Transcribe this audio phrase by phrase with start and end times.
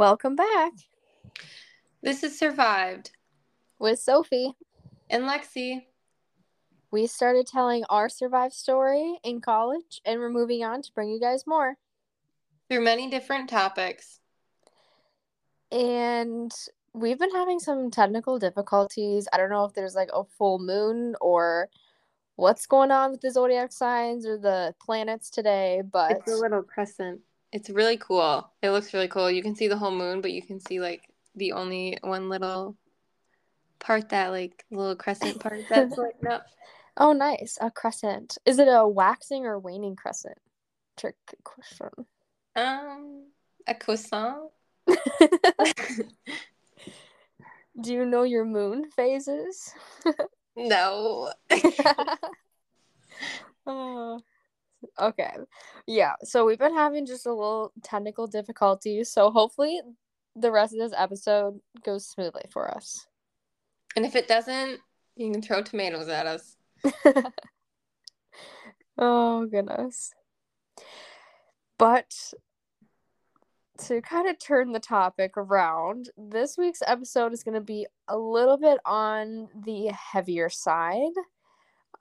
[0.00, 0.72] Welcome back
[2.02, 3.10] This is Survived.
[3.78, 4.54] with Sophie.
[5.10, 5.82] And Lexi.
[6.90, 11.20] We started telling our survive story in college, and we're moving on to bring you
[11.20, 11.76] guys more.
[12.70, 14.20] Through many different topics.
[15.70, 16.50] And
[16.94, 19.28] we've been having some technical difficulties.
[19.34, 21.68] I don't know if there's like a full moon or
[22.36, 26.62] what's going on with the zodiac signs or the planets today, but It's a little
[26.62, 27.20] crescent.
[27.52, 28.48] It's really cool.
[28.62, 29.30] It looks really cool.
[29.30, 32.76] You can see the whole moon, but you can see like the only one little
[33.78, 36.46] part that like little crescent part that's lighting up.
[36.96, 37.58] oh, nice.
[37.60, 38.38] A crescent.
[38.46, 40.38] Is it a waxing or waning crescent?
[40.96, 41.90] Trick question.
[42.54, 43.26] Um
[43.66, 44.50] a croissant.
[47.80, 49.72] Do you know your moon phases?
[50.56, 51.32] no.
[53.66, 54.20] Oh,
[54.98, 55.32] okay.
[55.86, 59.10] Yeah, so we've been having just a little technical difficulties.
[59.10, 59.80] So hopefully
[60.36, 63.06] the rest of this episode goes smoothly for us.
[63.96, 64.80] And if it doesn't,
[65.16, 66.56] you can throw tomatoes at us.
[68.98, 70.12] oh, goodness.
[71.78, 72.14] But
[73.86, 78.16] to kind of turn the topic around, this week's episode is going to be a
[78.16, 81.12] little bit on the heavier side.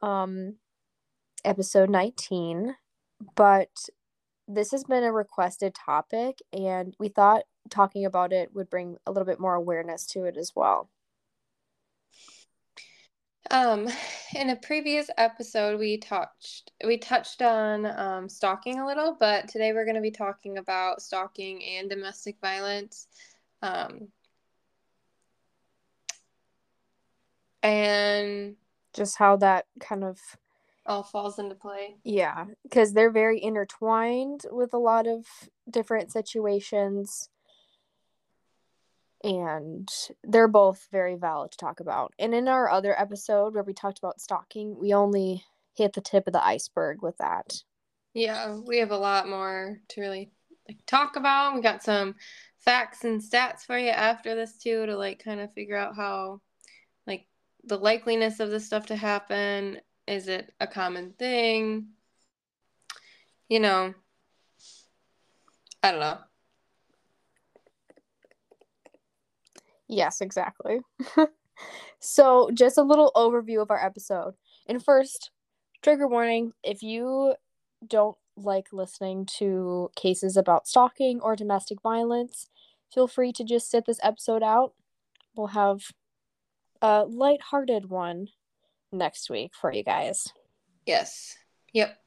[0.01, 0.55] Um,
[1.45, 2.75] episode 19,
[3.35, 3.69] but
[4.47, 9.11] this has been a requested topic, and we thought talking about it would bring a
[9.11, 10.89] little bit more awareness to it as well.
[13.51, 13.87] Um,
[14.35, 19.73] in a previous episode, we touched we touched on um, stalking a little, but today
[19.73, 23.07] we're going to be talking about stalking and domestic violence.
[23.61, 24.09] Um,
[27.63, 28.55] and
[28.93, 30.19] Just how that kind of
[30.89, 31.95] all falls into play.
[32.03, 35.25] Yeah, because they're very intertwined with a lot of
[35.69, 37.29] different situations.
[39.23, 39.89] And
[40.23, 42.13] they're both very valid to talk about.
[42.17, 45.43] And in our other episode where we talked about stalking, we only
[45.75, 47.63] hit the tip of the iceberg with that.
[48.13, 50.31] Yeah, we have a lot more to really
[50.67, 51.53] like talk about.
[51.55, 52.15] We got some
[52.59, 56.41] facts and stats for you after this too to like kind of figure out how
[57.05, 57.27] like
[57.65, 59.79] the likeliness of this stuff to happen.
[60.09, 61.89] Is it a common thing?
[63.47, 63.93] You know,
[65.83, 66.17] I don't know.
[69.87, 70.79] Yes, exactly.
[71.99, 74.33] so, just a little overview of our episode.
[74.65, 75.29] And first,
[75.83, 77.35] trigger warning if you
[77.85, 82.49] don't like listening to cases about stalking or domestic violence,
[82.91, 84.73] feel free to just sit this episode out.
[85.35, 85.81] We'll have
[86.81, 88.29] a light-hearted one
[88.91, 90.27] next week for you guys.
[90.85, 91.37] Yes.
[91.73, 91.97] Yep.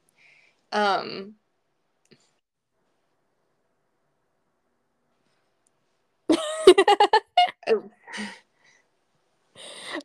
[0.71, 1.35] Um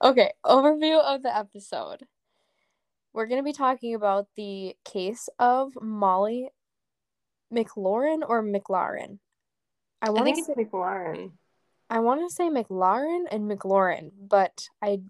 [0.02, 2.06] okay, overview of the episode.
[3.12, 6.50] We're going to be talking about the case of Molly
[7.52, 9.18] McLaurin or McLaren.
[10.00, 11.32] I I want think to it's say, McLaurin.
[11.90, 15.00] I want to say McLaren and McLaurin, but I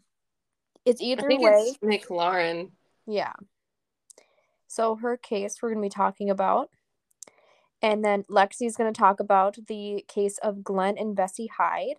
[0.88, 1.50] it's either I think way.
[1.52, 2.70] it's McLaurin.
[3.06, 3.32] Yeah.
[4.66, 6.70] So her case we're going to be talking about.
[7.80, 11.96] And then Lexi's going to talk about the case of Glen and Bessie Hyde.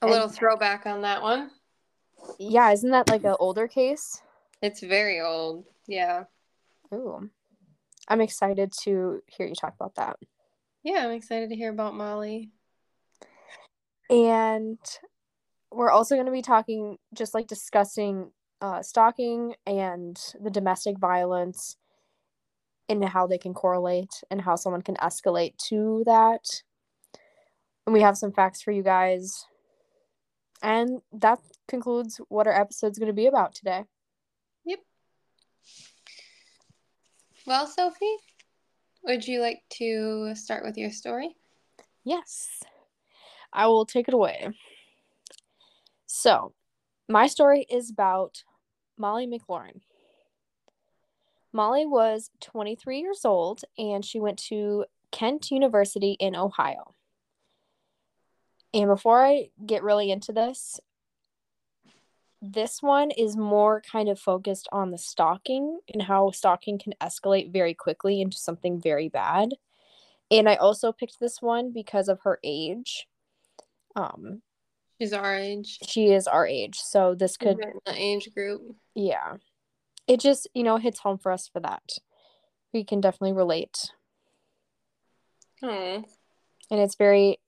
[0.00, 1.50] A And- little throwback on that one.
[2.38, 4.20] Yeah, isn't that like an older case?
[4.62, 5.64] It's very old.
[5.86, 6.24] Yeah.
[6.92, 7.28] Ooh.
[8.08, 10.16] I'm excited to hear you talk about that.
[10.82, 12.50] Yeah, I'm excited to hear about Molly.
[14.10, 14.78] And
[15.70, 18.30] we're also going to be talking, just like discussing
[18.60, 21.76] uh, stalking and the domestic violence
[22.88, 26.62] and how they can correlate and how someone can escalate to that.
[27.86, 29.46] And we have some facts for you guys.
[30.62, 31.38] And that
[31.68, 33.84] concludes what our episode's going to be about today.
[34.64, 34.80] Yep.
[37.46, 38.16] Well, Sophie,
[39.04, 41.36] would you like to start with your story?
[42.04, 42.48] Yes,
[43.52, 44.48] I will take it away.
[46.08, 46.54] So,
[47.06, 48.42] my story is about
[48.96, 49.82] Molly McLaurin.
[51.52, 56.94] Molly was 23 years old and she went to Kent University in Ohio.
[58.72, 60.80] And before I get really into this,
[62.40, 67.52] this one is more kind of focused on the stalking and how stalking can escalate
[67.52, 69.50] very quickly into something very bad.
[70.30, 73.06] And I also picked this one because of her age.
[73.94, 74.42] Um,
[75.00, 75.78] She's our age.
[75.86, 78.74] she is our age, so this could, We're in the age group.
[78.94, 79.36] yeah,
[80.06, 81.82] it just you know hits home for us for that.
[82.72, 83.90] We can definitely relate.
[85.62, 86.04] Oh,
[86.70, 87.38] and it's very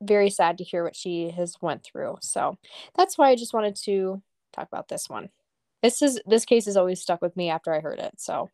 [0.00, 2.18] very sad to hear what she has went through.
[2.20, 2.56] So
[2.96, 4.22] that's why I just wanted to
[4.52, 5.28] talk about this one.
[5.82, 8.14] This is this case has always stuck with me after I heard it.
[8.18, 8.50] So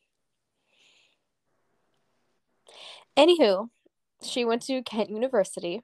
[3.16, 3.68] anywho,
[4.22, 5.82] she went to Kent University.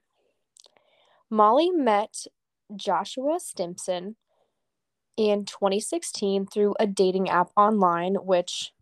[1.31, 2.27] Molly met
[2.77, 4.17] Joshua Stimson
[5.17, 8.73] in 2016 through a dating app online, which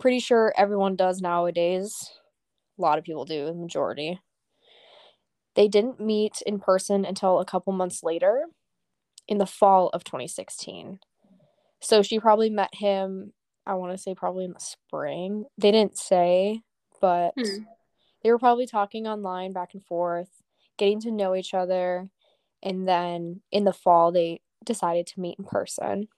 [0.00, 2.10] pretty sure everyone does nowadays.
[2.78, 4.20] A lot of people do, the majority.
[5.54, 8.44] They didn't meet in person until a couple months later
[9.26, 11.00] in the fall of 2016.
[11.80, 13.32] So she probably met him,
[13.66, 15.44] I want to say probably in the spring.
[15.58, 16.62] They didn't say,
[17.00, 17.64] but hmm.
[18.22, 20.30] they were probably talking online back and forth,
[20.76, 22.08] getting to know each other.
[22.62, 26.08] And then in the fall, they decided to meet in person.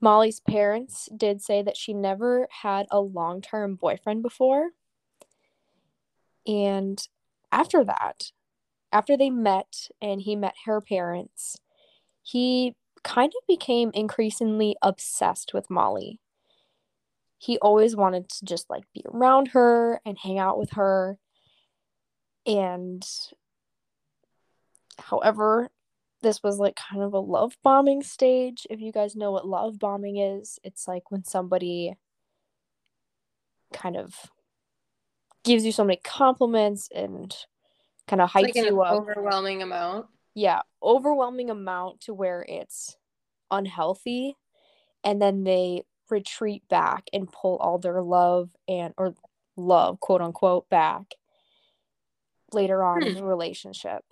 [0.00, 4.70] Molly's parents did say that she never had a long term boyfriend before.
[6.46, 7.00] And
[7.50, 8.30] after that,
[8.92, 11.58] after they met and he met her parents,
[12.22, 16.20] he kind of became increasingly obsessed with Molly.
[17.38, 21.18] He always wanted to just like be around her and hang out with her.
[22.46, 23.06] And
[24.98, 25.70] however,
[26.22, 28.66] this was like kind of a love bombing stage.
[28.70, 31.94] If you guys know what love bombing is, it's like when somebody
[33.72, 34.14] kind of
[35.44, 37.34] gives you so many compliments and
[38.08, 38.94] kind of hypes like you up.
[38.94, 40.06] Overwhelming amount.
[40.34, 42.96] Yeah, overwhelming amount to where it's
[43.50, 44.36] unhealthy,
[45.02, 49.14] and then they retreat back and pull all their love and or
[49.56, 51.14] love quote unquote back
[52.52, 53.08] later on hmm.
[53.08, 54.04] in the relationship.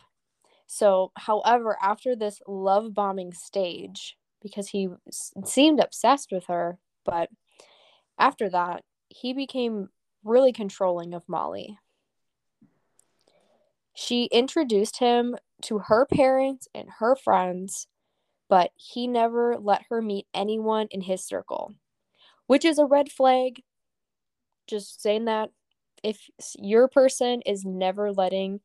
[0.66, 4.88] So, however, after this love bombing stage, because he
[5.44, 7.30] seemed obsessed with her, but
[8.18, 9.88] after that, he became
[10.22, 11.78] really controlling of Molly.
[13.94, 17.86] She introduced him to her parents and her friends,
[18.48, 21.74] but he never let her meet anyone in his circle,
[22.46, 23.62] which is a red flag.
[24.66, 25.50] Just saying that
[26.02, 26.28] if
[26.58, 28.60] your person is never letting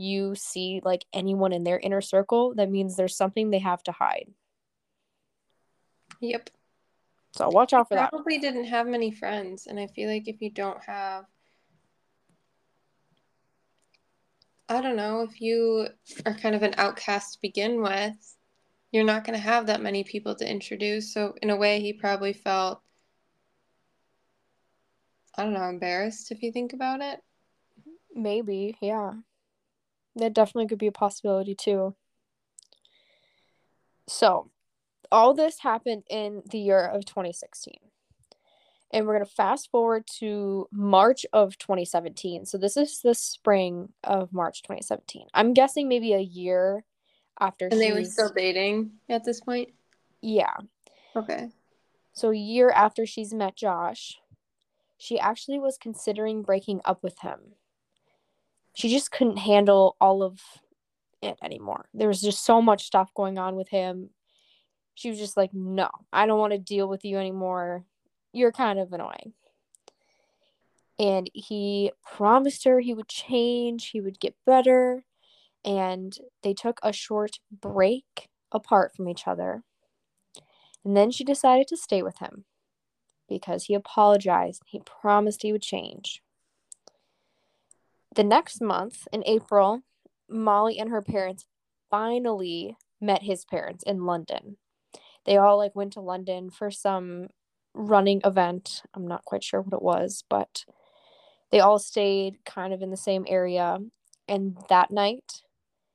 [0.00, 3.92] you see like anyone in their inner circle, that means there's something they have to
[3.92, 4.30] hide.
[6.20, 6.50] Yep.
[7.32, 8.10] So watch out for probably that.
[8.10, 11.26] Probably didn't have many friends, and I feel like if you don't have,
[14.68, 15.88] I don't know, if you
[16.24, 18.36] are kind of an outcast to begin with,
[18.92, 21.12] you're not going to have that many people to introduce.
[21.12, 22.80] So in a way, he probably felt,
[25.36, 27.20] I don't know, embarrassed if you think about it.
[28.14, 29.12] Maybe, yeah.
[30.20, 31.94] That definitely could be a possibility too.
[34.06, 34.50] So,
[35.12, 37.74] all this happened in the year of 2016.
[38.92, 42.44] And we're going to fast forward to March of 2017.
[42.44, 45.26] So, this is the spring of March 2017.
[45.32, 46.84] I'm guessing maybe a year
[47.40, 49.70] after And they were still dating at this point?
[50.20, 50.54] Yeah.
[51.16, 51.48] Okay.
[52.12, 54.18] So, a year after she's met Josh,
[54.98, 57.54] she actually was considering breaking up with him.
[58.74, 60.40] She just couldn't handle all of
[61.22, 61.88] it anymore.
[61.92, 64.10] There was just so much stuff going on with him
[65.00, 67.86] she was just like, no, I don't want to deal with you anymore.
[68.34, 69.32] You're kind of annoying.
[70.98, 75.04] And he promised her he would change, he would get better.
[75.64, 79.62] And they took a short break apart from each other.
[80.84, 82.44] And then she decided to stay with him
[83.26, 84.64] because he apologized.
[84.66, 86.22] He promised he would change.
[88.14, 89.82] The next month, in April,
[90.28, 91.46] Molly and her parents
[91.90, 94.56] finally met his parents in London
[95.24, 97.28] they all like went to London for some
[97.74, 98.82] running event.
[98.94, 100.64] I'm not quite sure what it was, but
[101.50, 103.78] they all stayed kind of in the same area.
[104.28, 105.42] And that night,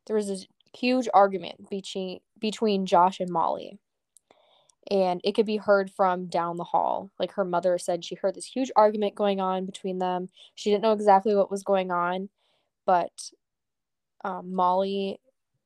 [0.07, 3.79] there was a huge argument between between Josh and Molly.
[4.91, 7.09] And it could be heard from down the hall.
[7.19, 10.29] Like her mother said, she heard this huge argument going on between them.
[10.53, 12.29] She didn't know exactly what was going on,
[12.85, 13.31] but
[14.23, 15.19] um, Molly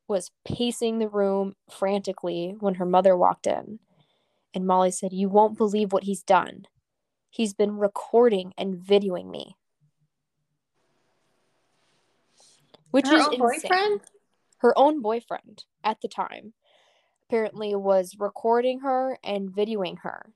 [0.07, 3.79] was pacing the room frantically when her mother walked in.
[4.53, 6.65] And Molly said, You won't believe what he's done.
[7.29, 9.55] He's been recording and videoing me.
[12.91, 14.01] Which her is own boyfriend?
[14.57, 16.53] Her own boyfriend at the time
[17.29, 20.33] apparently was recording her and videoing her.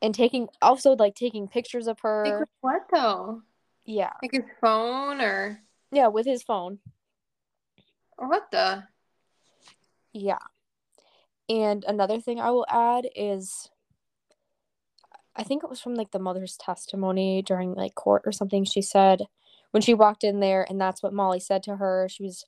[0.00, 2.24] And taking also like taking pictures of her.
[2.26, 3.42] Like what though?
[3.84, 4.12] Yeah.
[4.22, 5.62] Like his phone or
[5.92, 6.78] Yeah, with his phone.
[8.16, 8.84] What the?
[10.12, 10.38] Yeah.
[11.48, 13.68] And another thing I will add is
[15.36, 18.64] I think it was from like the mother's testimony during like court or something.
[18.64, 19.22] She said
[19.70, 22.08] when she walked in there, and that's what Molly said to her.
[22.10, 22.44] She was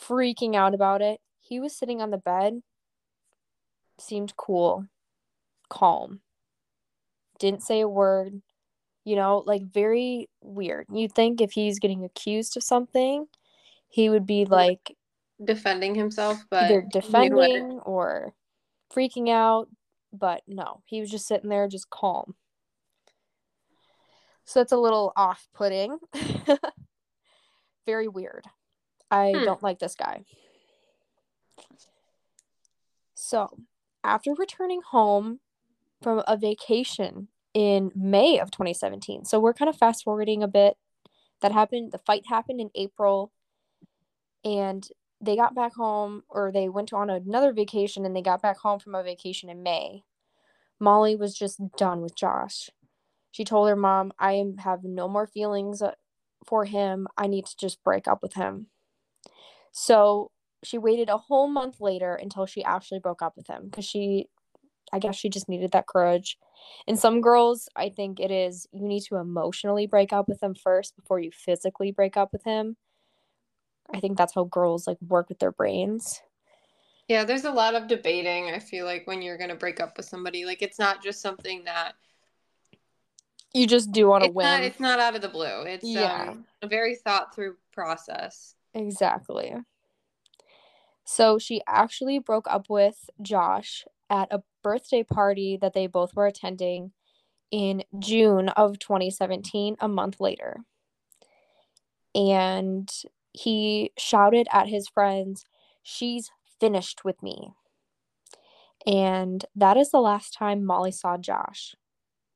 [0.00, 1.20] freaking out about it.
[1.40, 2.62] He was sitting on the bed,
[3.98, 4.86] seemed cool,
[5.68, 6.20] calm,
[7.38, 8.40] didn't say a word,
[9.04, 10.86] you know, like very weird.
[10.92, 13.26] You'd think if he's getting accused of something,
[13.88, 14.96] he would be like
[15.44, 18.34] defending himself, but either defending or
[18.94, 19.68] freaking out,
[20.12, 22.34] but no, he was just sitting there just calm.
[24.44, 25.98] So that's a little off putting.
[27.86, 28.44] Very weird.
[29.12, 29.44] I hmm.
[29.44, 30.24] don't like this guy.
[33.14, 33.58] So,
[34.02, 35.38] after returning home
[36.00, 40.76] from a vacation in May of 2017, so we're kind of fast forwarding a bit.
[41.42, 43.32] That happened, the fight happened in April,
[44.44, 44.88] and
[45.20, 48.78] they got back home, or they went on another vacation and they got back home
[48.78, 50.04] from a vacation in May.
[50.80, 52.70] Molly was just done with Josh.
[53.30, 55.92] She told her mom, I have no more feelings uh,
[56.44, 57.06] for him.
[57.16, 58.66] I need to just break up with him.
[59.72, 60.30] So
[60.62, 64.28] she waited a whole month later until she actually broke up with him because she,
[64.92, 66.38] I guess she just needed that courage.
[66.86, 70.54] And some girls, I think it is you need to emotionally break up with them
[70.54, 72.76] first before you physically break up with him.
[73.92, 76.22] I think that's how girls like work with their brains.
[77.08, 78.50] Yeah, there's a lot of debating.
[78.50, 81.20] I feel like when you're going to break up with somebody, like it's not just
[81.20, 81.94] something that
[83.52, 84.46] you just do want to whim.
[84.46, 85.62] Not, it's not out of the blue.
[85.62, 86.28] It's yeah.
[86.30, 88.54] Um, a very thought through process.
[88.74, 89.54] Exactly.
[91.04, 96.26] So she actually broke up with Josh at a birthday party that they both were
[96.26, 96.92] attending
[97.50, 100.58] in June of 2017, a month later.
[102.14, 102.90] And
[103.32, 105.44] he shouted at his friends,
[105.82, 107.52] She's finished with me.
[108.86, 111.74] And that is the last time Molly saw Josh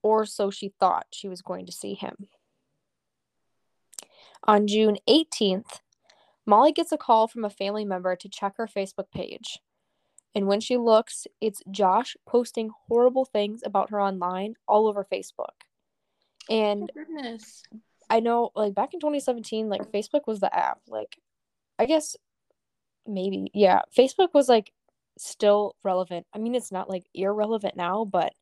[0.03, 2.29] or so she thought she was going to see him.
[4.45, 5.81] On June 18th,
[6.47, 9.59] Molly gets a call from a family member to check her Facebook page.
[10.35, 15.65] And when she looks, it's Josh posting horrible things about her online all over Facebook.
[16.49, 17.39] And oh,
[18.09, 20.79] I know, like, back in 2017, like, Facebook was the app.
[20.87, 21.17] Like,
[21.79, 22.17] I guess
[23.07, 24.73] maybe, yeah, Facebook was, like,
[25.19, 26.27] still relevant.
[26.33, 28.33] I mean, it's not, like, irrelevant now, but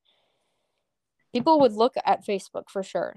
[1.32, 3.16] people would look at Facebook for sure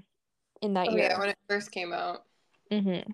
[0.61, 1.09] in that oh, year.
[1.09, 2.23] Yeah, when it first came out.
[2.71, 3.11] Mm-hmm.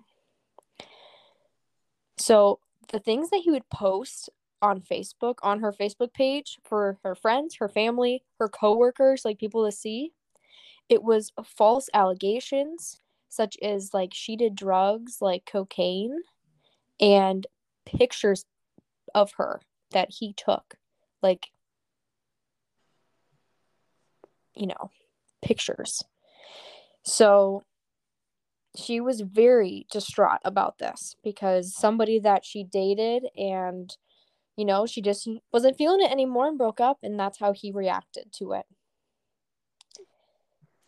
[2.16, 4.30] So the things that he would post
[4.62, 9.64] on Facebook, on her Facebook page for her friends, her family, her coworkers, like people
[9.64, 10.12] to see,
[10.88, 16.20] it was false allegations, such as like she did drugs like cocaine
[17.00, 17.46] and
[17.84, 18.44] pictures
[19.14, 20.76] of her that he took.
[21.22, 21.50] Like
[24.54, 24.90] you know,
[25.42, 26.02] pictures.
[27.02, 27.64] So
[28.76, 33.96] she was very distraught about this because somebody that she dated and
[34.56, 37.72] you know, she just wasn't feeling it anymore and broke up and that's how he
[37.72, 38.66] reacted to it.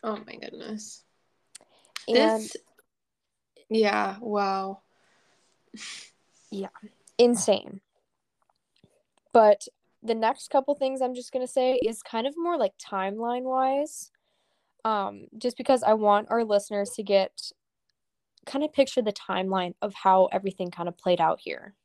[0.03, 1.03] Oh my goodness.
[2.07, 2.55] And this
[3.69, 4.79] yeah, wow.
[6.51, 6.69] yeah,
[7.17, 7.81] insane.
[9.33, 9.67] But
[10.01, 14.11] the next couple things I'm just gonna say is kind of more like timeline wise.
[14.85, 17.51] Um, just because I want our listeners to get
[18.47, 21.75] kind of picture the timeline of how everything kind of played out here.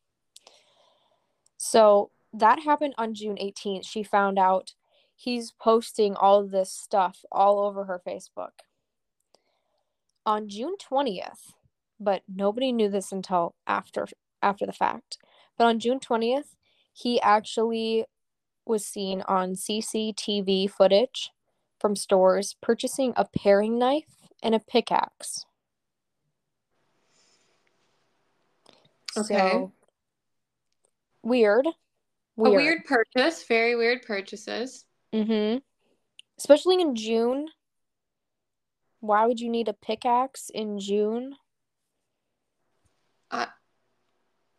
[1.58, 3.86] So that happened on June 18th.
[3.86, 4.74] She found out
[5.14, 8.62] he's posting all this stuff all over her Facebook.
[10.24, 11.52] On June 20th,
[12.00, 14.06] but nobody knew this until after
[14.40, 15.18] after the fact.
[15.58, 16.54] But on June 20th,
[16.92, 18.06] he actually
[18.64, 21.30] was seen on CCTV footage
[21.80, 25.44] from stores purchasing a paring knife and a pickaxe.
[29.16, 29.50] Okay.
[29.50, 29.72] So,
[31.22, 31.66] weird.
[32.36, 32.52] weird.
[32.52, 33.44] A weird purchase.
[33.44, 34.84] Very weird purchases.
[35.12, 35.58] Mm-hmm.
[36.38, 37.48] Especially in June.
[39.00, 41.34] Why would you need a pickaxe in June?
[43.30, 43.46] Uh,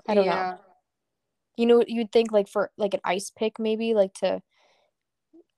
[0.08, 0.34] I don't yeah.
[0.34, 0.60] know.
[1.56, 4.42] You know, you'd think like for like an ice pick, maybe like to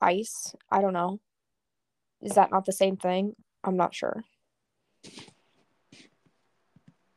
[0.01, 0.53] ice.
[0.69, 1.19] I don't know.
[2.21, 3.35] Is that not the same thing?
[3.63, 4.23] I'm not sure.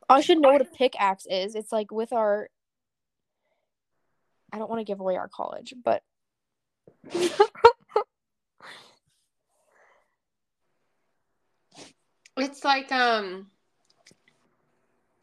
[0.08, 1.54] I should know what a pickaxe is.
[1.54, 2.48] It's like with our.
[4.52, 6.02] I don't want to give away our college, but.
[12.36, 13.48] it's like um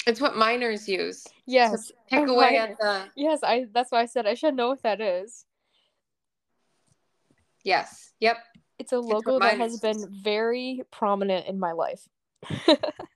[0.06, 1.26] it's what miners use.
[1.46, 1.92] Yes.
[2.10, 5.02] pick away at the Yes, I that's why I said I should know what that
[5.02, 5.46] is.
[7.64, 8.14] Yes.
[8.20, 8.38] Yep.
[8.78, 12.08] It's a logo what that has been very prominent in my life.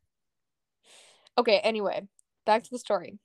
[1.39, 2.07] okay, anyway,
[2.45, 3.17] back to the story.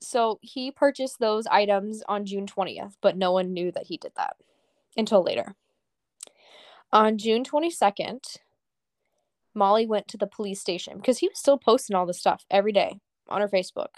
[0.00, 4.12] So he purchased those items on June 20th, but no one knew that he did
[4.16, 4.36] that
[4.96, 5.54] until later.
[6.92, 8.38] On June 22nd,
[9.54, 12.72] Molly went to the police station because he was still posting all this stuff every
[12.72, 12.98] day
[13.28, 13.94] on her Facebook.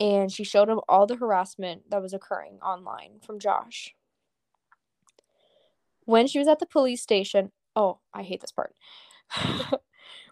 [0.00, 3.94] And she showed him all the harassment that was occurring online from Josh.
[6.04, 8.74] When she was at the police station, oh, I hate this part.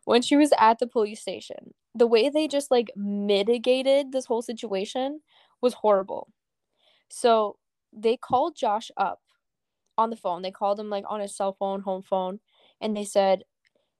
[0.06, 4.40] when she was at the police station, the way they just like mitigated this whole
[4.40, 5.20] situation
[5.60, 6.32] was horrible.
[7.10, 7.58] So
[7.92, 9.20] they called Josh up
[9.98, 10.42] on the phone.
[10.42, 12.38] They called him like on his cell phone, home phone,
[12.80, 13.42] and they said,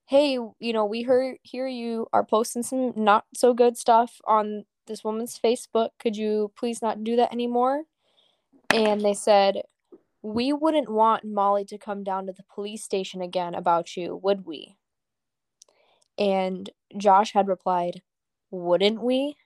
[0.05, 4.65] "Hey, you know, we heard hear you are posting some not so good stuff on
[4.87, 5.91] this woman's Facebook.
[5.99, 7.83] Could you please not do that anymore?"
[8.71, 9.63] And they said,
[10.23, 14.47] "We wouldn't want Molly to come down to the police station again about you, would
[14.47, 14.77] we?"
[16.19, 18.03] And Josh had replied,
[18.51, 19.37] "Wouldn't we?"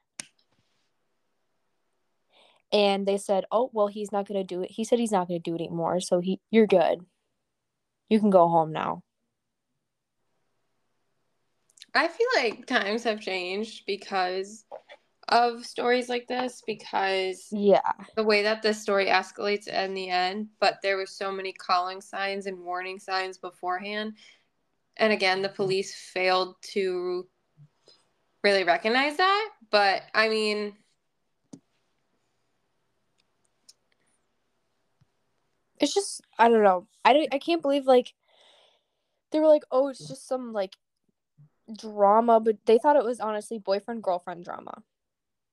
[2.73, 4.71] and they said, "Oh, well, he's not going to do it.
[4.71, 7.05] He said he's not going to do it anymore, so he you're good.
[8.09, 9.03] You can go home now."
[11.95, 14.65] I feel like times have changed because
[15.29, 17.93] of stories like this because Yeah.
[18.17, 22.01] the way that this story escalates in the end, but there were so many calling
[22.01, 24.15] signs and warning signs beforehand.
[24.97, 27.27] And again, the police failed to
[28.43, 29.51] really recognize that.
[29.71, 30.75] But I mean,
[35.81, 36.87] It's just I don't know.
[37.05, 38.13] I I can't believe like
[39.33, 40.77] they were like, "Oh, it's just some like
[41.77, 44.83] drama," but they thought it was honestly boyfriend girlfriend drama.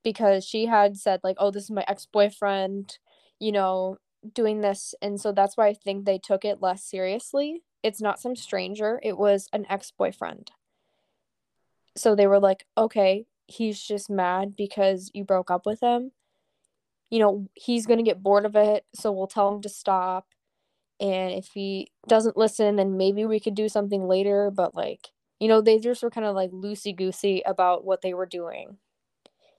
[0.04, 2.98] Because she had said like, "Oh, this is my ex-boyfriend,
[3.40, 3.98] you know,
[4.34, 7.64] doing this." And so that's why I think they took it less seriously.
[7.84, 10.52] It's not some stranger, it was an ex-boyfriend.
[11.96, 16.12] So they were like, "Okay, he's just mad because you broke up with him."
[17.10, 20.28] you know, he's going to get bored of it, so we'll tell him to stop.
[21.00, 24.52] And if he doesn't listen, then maybe we could do something later.
[24.52, 25.08] But, like,
[25.40, 28.78] you know, they just were kind of like loosey goosey about what they were doing.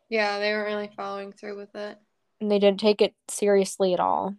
[0.08, 1.98] yeah, they weren't really following through with it.
[2.40, 4.34] And they didn't take it seriously at all.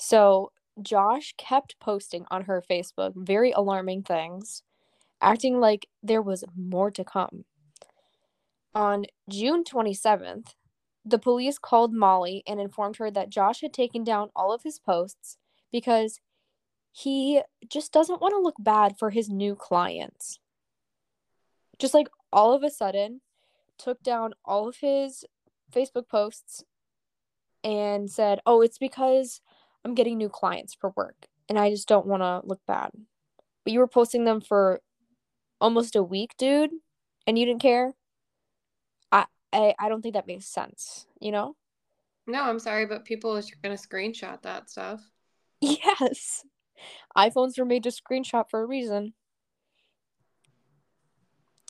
[0.00, 4.62] So Josh kept posting on her Facebook very alarming things,
[5.20, 7.44] acting like there was more to come.
[8.74, 10.54] On June 27th,
[11.04, 14.78] the police called Molly and informed her that Josh had taken down all of his
[14.78, 15.36] posts
[15.70, 16.18] because
[16.92, 20.38] he just doesn't want to look bad for his new clients.
[21.78, 23.20] Just like all of a sudden,
[23.76, 25.26] took down all of his
[25.70, 26.64] Facebook posts
[27.62, 29.42] and said, Oh, it's because
[29.84, 32.90] I'm getting new clients for work and I just don't want to look bad.
[33.64, 34.80] But you were posting them for
[35.60, 36.70] almost a week, dude,
[37.26, 37.94] and you didn't care?
[39.52, 41.56] I, I don't think that makes sense, you know?
[42.26, 45.00] No, I'm sorry, but people are going to screenshot that stuff.
[45.62, 46.44] Yes.
[47.14, 49.12] iPhones were made to screenshot for a reason.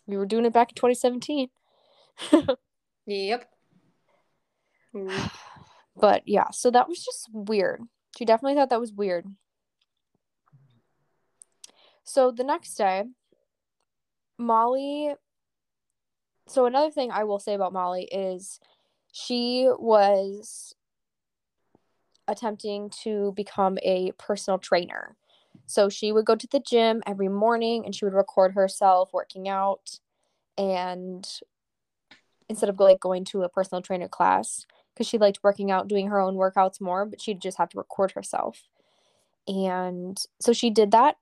[0.07, 1.49] We were doing it back in 2017.
[3.07, 3.51] Yep.
[4.95, 5.31] Mm.
[5.97, 7.81] but yeah, so that was just weird.
[8.17, 9.27] She definitely thought that was weird.
[12.05, 13.05] So the next day,
[14.39, 15.15] Molly.
[16.49, 18.59] So another thing I will say about Molly is
[19.13, 20.75] she was
[22.27, 25.17] attempting to become a personal trainer.
[25.67, 29.49] So she would go to the gym every morning and she would record herself working
[29.49, 29.99] out
[30.59, 31.29] and
[32.49, 34.67] instead of like going to a personal trainer class
[35.01, 37.79] because she liked working out doing her own workouts more but she'd just have to
[37.79, 38.65] record herself
[39.49, 41.17] and so she did that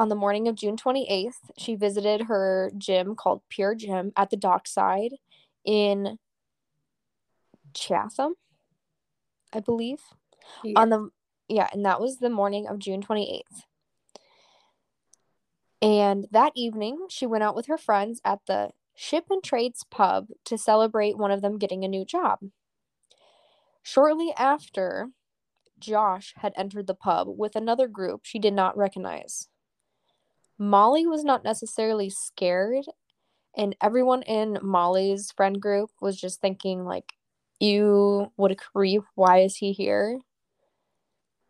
[0.00, 1.50] on the morning of June 28th.
[1.58, 5.12] She visited her gym called Pure Gym at the dockside
[5.64, 6.18] in
[7.74, 8.34] Chatham,
[9.52, 10.00] I believe.
[10.64, 10.80] Yeah.
[10.80, 11.10] On the
[11.48, 13.64] yeah, and that was the morning of June 28th.
[15.82, 20.28] And that evening, she went out with her friends at the Ship and Trades pub
[20.44, 22.38] to celebrate one of them getting a new job.
[23.92, 25.08] Shortly after,
[25.80, 29.48] Josh had entered the pub with another group she did not recognize.
[30.56, 32.84] Molly was not necessarily scared,
[33.56, 37.14] and everyone in Molly's friend group was just thinking, like,
[37.58, 39.02] you what a creep.
[39.16, 40.20] Why is he here?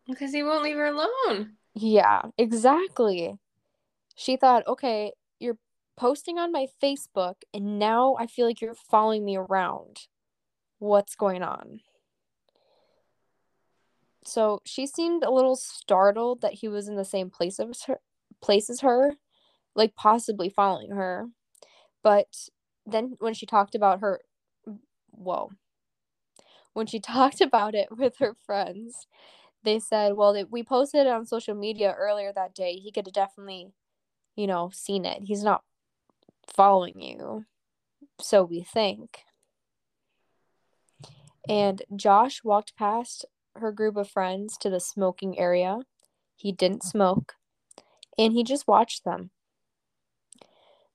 [0.07, 1.57] Because he won't leave her alone.
[1.75, 3.37] Yeah, exactly.
[4.15, 5.59] She thought, okay, you're
[5.95, 10.07] posting on my Facebook, and now I feel like you're following me around.
[10.79, 11.81] What's going on?
[14.23, 17.99] So she seemed a little startled that he was in the same place as her,
[18.41, 19.15] place as her,
[19.75, 21.27] like possibly following her.
[22.03, 22.27] But
[22.85, 24.21] then when she talked about her,
[25.11, 25.51] whoa,
[26.73, 29.07] when she talked about it with her friends,
[29.63, 32.75] they said, well, we posted it on social media earlier that day.
[32.75, 33.71] He could have definitely,
[34.35, 35.23] you know, seen it.
[35.23, 35.63] He's not
[36.47, 37.45] following you.
[38.19, 39.19] So we think.
[41.47, 45.79] And Josh walked past her group of friends to the smoking area.
[46.35, 47.35] He didn't smoke.
[48.17, 49.31] And he just watched them.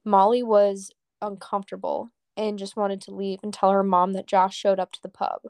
[0.05, 0.91] Molly was
[1.21, 5.03] uncomfortable and just wanted to leave and tell her mom that Josh showed up to
[5.03, 5.43] the pub.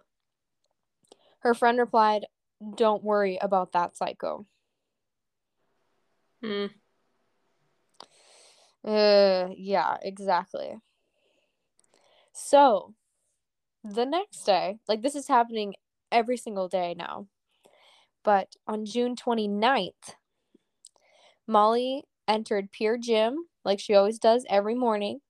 [1.40, 2.26] Her friend replied,
[2.74, 4.46] Don't worry about that psycho.
[6.42, 6.66] Hmm.
[8.84, 10.76] Uh, yeah, exactly.
[12.32, 12.94] So,
[13.82, 15.74] the next day, like this is happening
[16.10, 17.26] every single day now,
[18.24, 20.16] but on June 29th,
[21.46, 25.20] Molly entered Pure Gym like she always does every morning,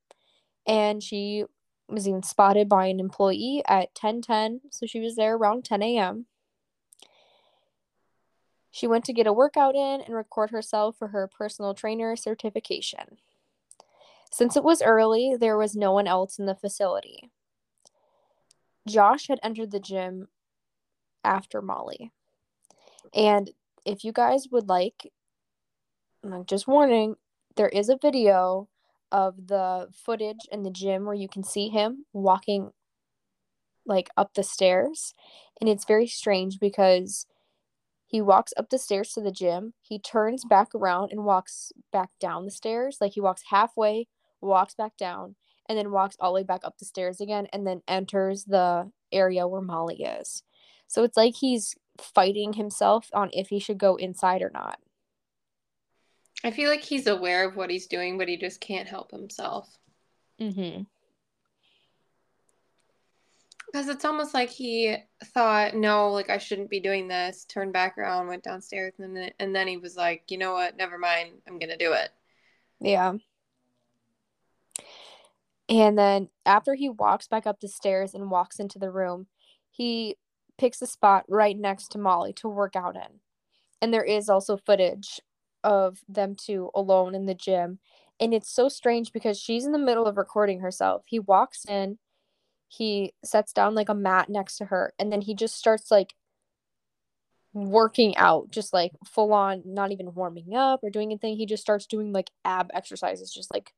[0.66, 1.44] and she
[1.88, 6.26] was even spotted by an employee at 10:10, so she was there around 10 a.m.
[8.70, 13.18] She went to get a workout in and record herself for her personal trainer certification.
[14.30, 17.30] Since it was early, there was no one else in the facility.
[18.86, 20.28] Josh had entered the gym
[21.26, 22.12] after Molly.
[23.14, 23.50] And
[23.84, 25.12] if you guys would like,
[26.24, 27.16] I'm just warning,
[27.56, 28.68] there is a video
[29.12, 32.70] of the footage in the gym where you can see him walking
[33.84, 35.14] like up the stairs.
[35.60, 37.26] And it's very strange because
[38.06, 42.10] he walks up the stairs to the gym, he turns back around and walks back
[42.20, 42.98] down the stairs.
[43.00, 44.06] Like he walks halfway,
[44.40, 45.34] walks back down,
[45.68, 48.92] and then walks all the way back up the stairs again, and then enters the
[49.10, 50.44] area where Molly is.
[50.88, 54.78] So it's like he's fighting himself on if he should go inside or not.
[56.44, 59.68] I feel like he's aware of what he's doing, but he just can't help himself.
[60.40, 60.82] Mm-hmm.
[63.66, 64.96] Because it's almost like he
[65.34, 67.44] thought, no, like I shouldn't be doing this.
[67.46, 70.76] Turned back around, went downstairs, and then and then he was like, you know what?
[70.76, 71.32] Never mind.
[71.48, 72.10] I'm gonna do it.
[72.80, 73.14] Yeah.
[75.68, 79.26] And then after he walks back up the stairs and walks into the room,
[79.70, 80.16] he
[80.58, 83.20] picks a spot right next to Molly to work out in.
[83.82, 85.20] And there is also footage
[85.62, 87.78] of them two alone in the gym.
[88.18, 91.02] And it's so strange because she's in the middle of recording herself.
[91.06, 91.98] He walks in,
[92.68, 96.14] he sets down like a mat next to her, and then he just starts like
[97.52, 101.36] working out, just like full on, not even warming up or doing anything.
[101.36, 103.72] He just starts doing like ab exercises, just like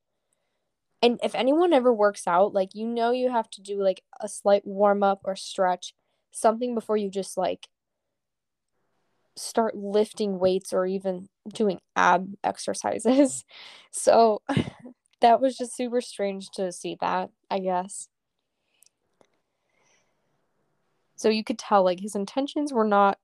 [1.00, 4.28] and if anyone ever works out, like you know you have to do like a
[4.28, 5.94] slight warm up or stretch,
[6.32, 7.68] something before you just like
[9.36, 13.44] start lifting weights or even doing ab exercises.
[13.90, 14.42] So
[15.20, 18.08] that was just super strange to see that, I guess.
[21.16, 23.18] So you could tell like his intentions were not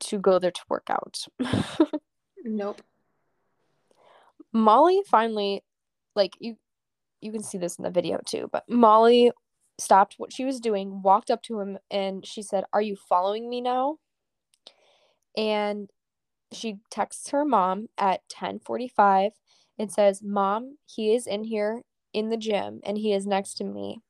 [0.00, 1.26] to go there to work out.
[2.44, 2.82] nope.
[4.52, 5.62] Molly finally
[6.16, 6.56] like you
[7.20, 9.30] you can see this in the video too, but Molly
[9.80, 13.48] stopped what she was doing, walked up to him and she said, "Are you following
[13.48, 13.98] me now?"
[15.36, 15.90] And
[16.52, 19.32] she texts her mom at 10:45
[19.78, 23.64] and says, "Mom, he is in here in the gym and he is next to
[23.64, 24.00] me."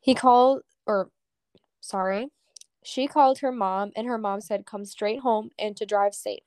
[0.00, 1.10] He called or
[1.80, 2.30] sorry,
[2.84, 6.44] she called her mom and her mom said, "Come straight home and to drive safe."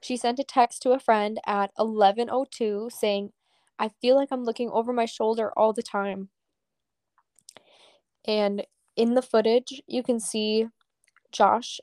[0.00, 3.32] She sent a text to a friend at 11:02 saying,
[3.78, 6.30] "I feel like I'm looking over my shoulder all the time."
[8.24, 10.66] And in the footage, you can see
[11.32, 11.80] Josh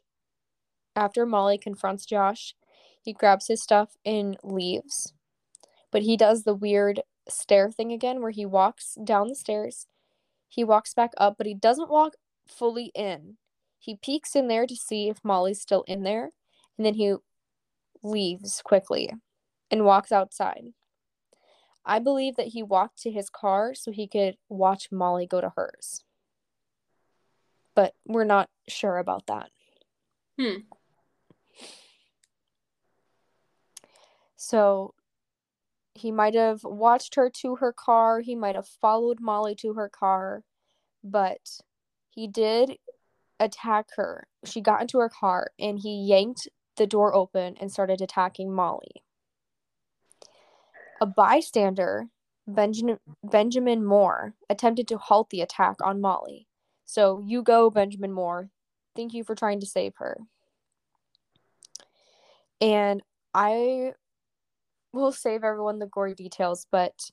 [0.95, 2.55] after Molly confronts Josh,
[3.01, 5.13] he grabs his stuff and leaves.
[5.91, 9.87] But he does the weird stair thing again where he walks down the stairs.
[10.47, 12.13] He walks back up, but he doesn't walk
[12.47, 13.37] fully in.
[13.77, 16.31] He peeks in there to see if Molly's still in there,
[16.77, 17.15] and then he
[18.01, 19.11] leaves quickly
[19.69, 20.73] and walks outside.
[21.85, 25.53] I believe that he walked to his car so he could watch Molly go to
[25.55, 26.03] hers.
[27.75, 29.51] But we're not sure about that.
[30.39, 30.61] Hmm.
[34.35, 34.93] So
[35.93, 39.89] he might have watched her to her car, he might have followed Molly to her
[39.89, 40.43] car,
[41.03, 41.61] but
[42.09, 42.77] he did
[43.39, 44.27] attack her.
[44.43, 49.03] She got into her car and he yanked the door open and started attacking Molly.
[51.01, 52.07] A bystander,
[52.47, 56.47] Benjamin, Benjamin Moore, attempted to halt the attack on Molly,
[56.85, 58.49] So you go, Benjamin Moore.
[58.95, 60.19] Thank you for trying to save her.
[62.61, 63.01] And
[63.33, 63.93] I
[64.93, 67.11] will save everyone the gory details, but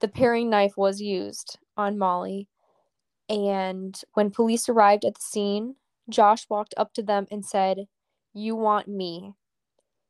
[0.00, 2.48] the paring knife was used on Molly.
[3.28, 5.76] And when police arrived at the scene,
[6.08, 7.86] Josh walked up to them and said,
[8.34, 9.32] You want me.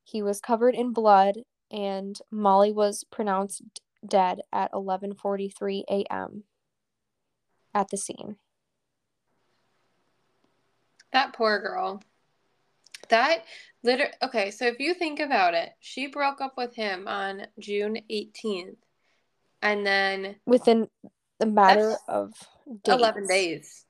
[0.05, 1.38] He was covered in blood,
[1.70, 3.62] and Molly was pronounced
[4.07, 6.44] dead at 11:43 a.m.
[7.74, 8.37] at the scene.
[11.12, 12.02] That poor girl.
[13.09, 13.44] That
[13.83, 17.98] liter okay, so if you think about it, she broke up with him on June
[18.11, 18.76] 18th.
[19.62, 20.88] And then within
[21.40, 22.33] a matter of
[22.83, 22.94] days.
[22.94, 23.85] 11 days.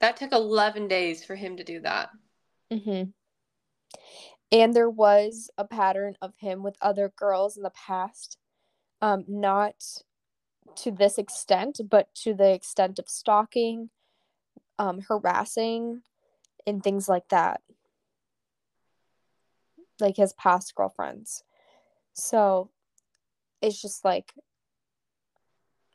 [0.00, 2.10] That took 11 days for him to do that.
[2.70, 3.12] Mhm.
[4.54, 8.38] And there was a pattern of him with other girls in the past.
[9.02, 9.74] Um not
[10.76, 13.90] to this extent, but to the extent of stalking,
[14.78, 16.02] um harassing
[16.66, 17.60] and things like that
[20.00, 21.42] like his past girlfriends.
[22.14, 22.70] So
[23.60, 24.32] it's just like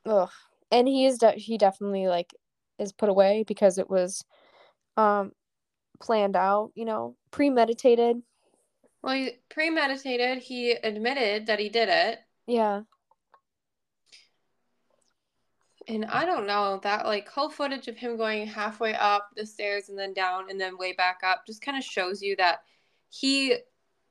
[0.06, 0.32] ugh.
[0.72, 2.34] And he is de- he definitely like
[2.78, 4.24] is put away because it was
[4.98, 5.32] um
[6.02, 8.22] planned out, you know, premeditated.
[9.02, 10.40] Well, he premeditated.
[10.40, 12.20] He admitted that he did it.
[12.48, 12.82] Yeah.
[15.88, 19.90] And I don't know that like whole footage of him going halfway up the stairs
[19.90, 22.60] and then down and then way back up just kind of shows you that
[23.10, 23.56] he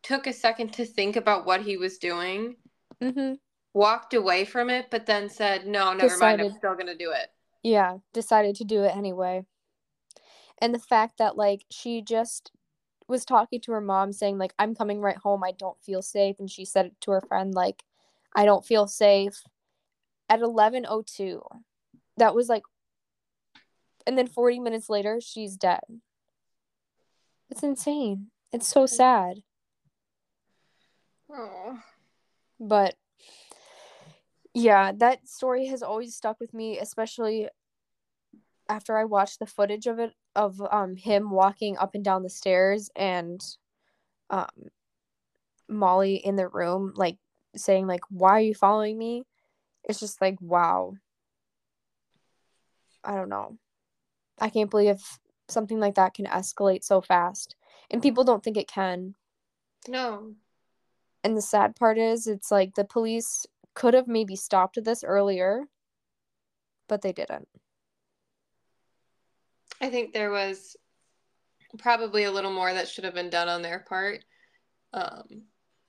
[0.03, 2.57] took a second to think about what he was doing,
[3.01, 3.35] mm-hmm.
[3.75, 6.53] walked away from it, but then said, "No, never decided, mind.
[6.53, 7.31] I'm still gonna do it."
[7.63, 9.45] Yeah, decided to do it anyway.
[10.61, 12.51] And the fact that like she just
[13.09, 15.43] was talking to her mom, saying like, "I'm coming right home.
[15.43, 17.85] I don't feel safe," and she said it to her friend like,
[18.37, 19.43] "I don't feel safe."
[20.29, 21.43] At eleven oh two,
[22.19, 22.65] that was like,
[24.07, 25.81] and then forty minutes later, she's dead.
[27.51, 28.31] It's insane.
[28.53, 29.43] It's so sad.
[31.31, 31.83] Oh.
[32.61, 32.97] But
[34.55, 37.49] yeah, that story has always stuck with me, especially
[38.69, 42.31] after I watched the footage of it of um him walking up and down the
[42.31, 43.43] stairs and
[44.31, 44.49] um
[45.69, 47.17] Molly in the room like
[47.57, 49.25] saying like why are you following me?
[49.85, 50.95] It's just like wow.
[53.05, 53.57] I don't know.
[54.41, 55.03] I can't believe
[55.49, 57.57] something like that can escalate so fast.
[57.91, 59.15] And people don't think it can.
[59.89, 60.35] No.
[61.25, 65.65] And the sad part is, it's like the police could have maybe stopped this earlier,
[66.89, 67.49] but they didn't.
[69.81, 70.77] I think there was
[71.79, 74.25] probably a little more that should have been done on their part.
[74.93, 75.43] Um,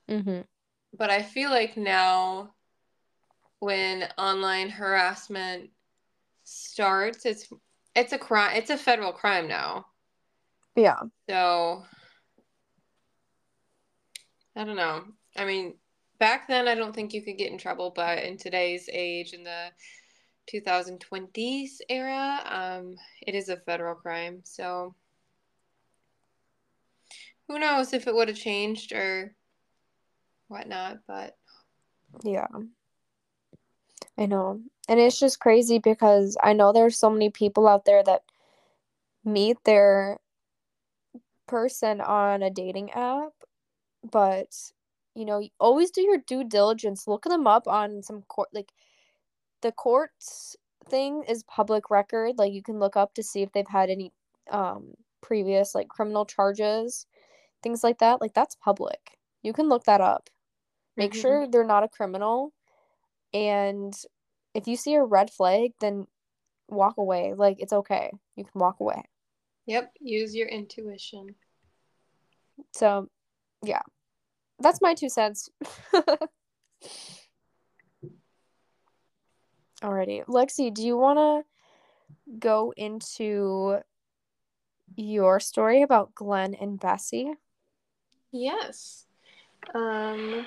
[0.08, 0.40] mm-hmm.
[0.96, 2.54] But I feel like now,
[3.60, 5.70] when online harassment
[6.44, 7.48] starts, it's
[7.94, 8.56] it's a crime.
[8.56, 9.86] It's a federal crime now.
[10.76, 11.00] Yeah.
[11.28, 11.84] So
[14.56, 15.04] I don't know.
[15.36, 15.74] I mean,
[16.18, 19.44] back then I don't think you could get in trouble, but in today's age, in
[19.44, 19.66] the
[20.48, 24.40] 2020s era, um, it is a federal crime.
[24.44, 24.94] So
[27.48, 29.34] who knows if it would have changed or
[30.48, 31.36] whatnot, but
[32.22, 32.46] yeah.
[34.18, 34.60] I know.
[34.88, 38.22] And it's just crazy because I know there's so many people out there that
[39.24, 40.18] meet their
[41.46, 43.32] person on a dating app,
[44.10, 44.54] but
[45.14, 47.08] you know, always do your due diligence.
[47.08, 48.72] Look them up on some court like
[49.62, 50.56] the courts
[50.88, 52.38] thing is public record.
[52.38, 54.12] Like you can look up to see if they've had any
[54.50, 57.06] um previous like criminal charges,
[57.62, 58.20] things like that.
[58.20, 59.18] Like that's public.
[59.42, 60.30] You can look that up.
[60.96, 61.20] Make mm-hmm.
[61.20, 62.52] sure they're not a criminal.
[63.32, 63.94] And
[64.54, 66.06] if you see a red flag, then
[66.68, 67.34] walk away.
[67.36, 68.10] Like it's okay.
[68.36, 69.02] You can walk away.
[69.66, 71.34] Yep, use your intuition.
[72.72, 73.08] So,
[73.62, 73.82] yeah
[74.60, 75.48] that's my two cents.
[79.82, 80.24] Alrighty.
[80.26, 83.78] Lexi, do you want to go into
[84.96, 87.32] your story about Glen and Bessie?
[88.30, 89.06] Yes.
[89.74, 90.46] Um,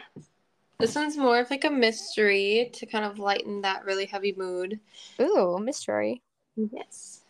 [0.80, 4.80] this one's more of like a mystery to kind of lighten that really heavy mood.
[5.20, 6.22] Ooh, mystery.
[6.56, 7.22] Yes.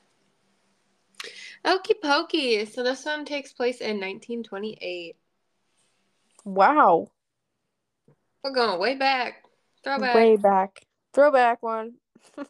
[1.65, 2.65] Okie pokey.
[2.65, 5.15] So this one takes place in 1928.
[6.43, 7.07] Wow.
[8.43, 9.43] We're going way back.
[9.83, 10.15] Throwback.
[10.15, 10.85] Way back.
[11.13, 11.93] Throwback one.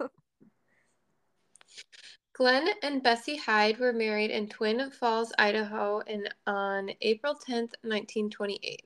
[2.34, 8.82] Glen and Bessie Hyde were married in Twin Falls, Idaho, in, on April 10th, 1928.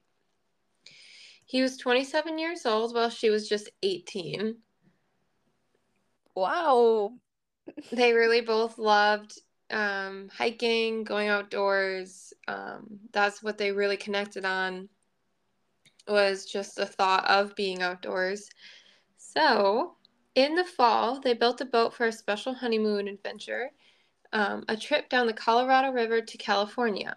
[1.46, 4.58] He was 27 years old while she was just 18.
[6.36, 7.14] Wow.
[7.92, 9.40] they really both loved
[9.72, 12.34] um, hiking, going outdoors.
[12.48, 14.90] Um, that's what they really connected on
[16.08, 18.50] was just the thought of being outdoors.
[19.38, 19.94] So,
[20.34, 23.70] in the fall, they built a boat for a special honeymoon adventure,
[24.34, 27.16] um, a trip down the Colorado River to California.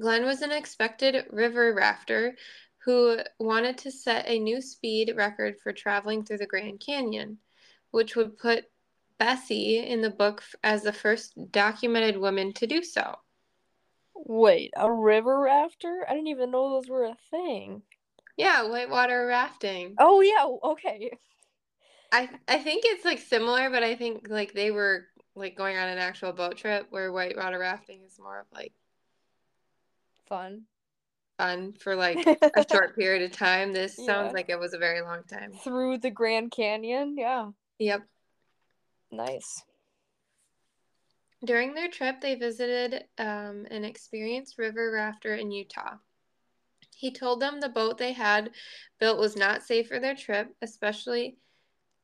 [0.00, 2.38] Glen was an expected river rafter
[2.86, 7.36] who wanted to set a new speed record for traveling through the Grand Canyon,
[7.90, 8.64] which would put
[9.18, 13.14] Bessie in the book as the first documented woman to do so.
[14.14, 16.06] Wait, a river rafter?
[16.08, 17.82] I didn't even know those were a thing.
[18.36, 19.94] Yeah, whitewater rafting.
[19.98, 21.10] Oh yeah, okay.
[22.12, 25.88] I I think it's like similar, but I think like they were like going on
[25.88, 28.72] an actual boat trip where whitewater rafting is more of like
[30.26, 30.62] fun.
[31.38, 32.24] Fun for like
[32.56, 33.72] a short period of time.
[33.72, 34.06] This Yeah.
[34.06, 35.52] sounds like it was a very long time.
[35.52, 37.50] Through the Grand Canyon, yeah.
[37.78, 38.02] Yep.
[39.10, 39.64] Nice.
[41.44, 45.96] During their trip, they visited um, an experienced river rafter in Utah.
[46.96, 48.50] He told them the boat they had
[49.00, 51.36] built was not safe for their trip, especially,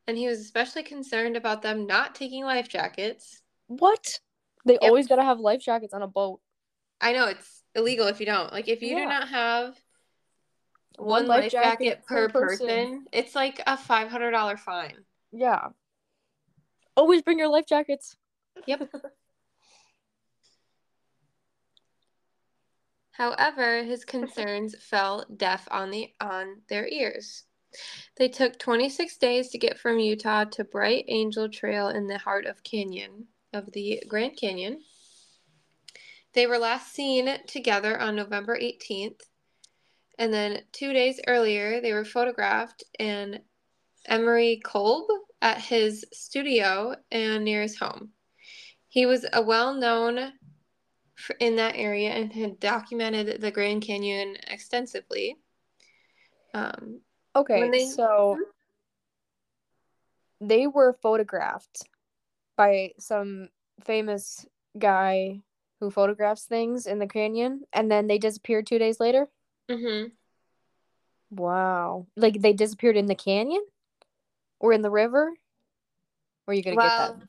[0.07, 3.42] and he was especially concerned about them not taking life jackets.
[3.68, 4.20] What?
[4.64, 4.83] They Yep.
[4.83, 6.40] always gotta have life jackets on a boat.
[7.00, 8.53] I know it's illegal if you don't.
[8.53, 9.81] Like, if you do not have
[10.98, 13.07] one, life, jacket, per person.
[13.12, 15.05] it's like a $500 fine.
[15.33, 15.68] Yeah.
[16.96, 18.16] Always bring your life jackets.
[18.66, 18.92] Yep.
[23.20, 27.44] However, his concerns fell deaf on the on their ears.
[28.16, 32.46] They took 26 days to get from Utah to Bright Angel Trail in the heart
[32.46, 34.80] of Canyon of the Grand Canyon.
[36.33, 39.20] They were last seen together on November 18th,
[40.18, 43.40] and then 2 days earlier they were photographed in
[44.06, 45.11] Emery Kolb
[45.42, 48.12] at his studio and near his home.
[48.88, 50.33] He was a well-known f-
[51.40, 55.38] in that area and had documented the Grand Canyon extensively.
[56.54, 57.00] Um,
[57.37, 58.38] Okay, they- so
[60.40, 61.83] they were photographed
[62.56, 63.48] by some
[63.85, 64.46] famous
[64.78, 65.42] guy
[65.78, 69.28] who photographs things in the canyon, and then they disappeared two days later.
[69.68, 70.12] mhm.
[71.30, 73.64] Wow, like they disappeared in the canyon
[74.59, 75.33] or in the river.
[76.46, 77.28] Or you gonna Well, get that?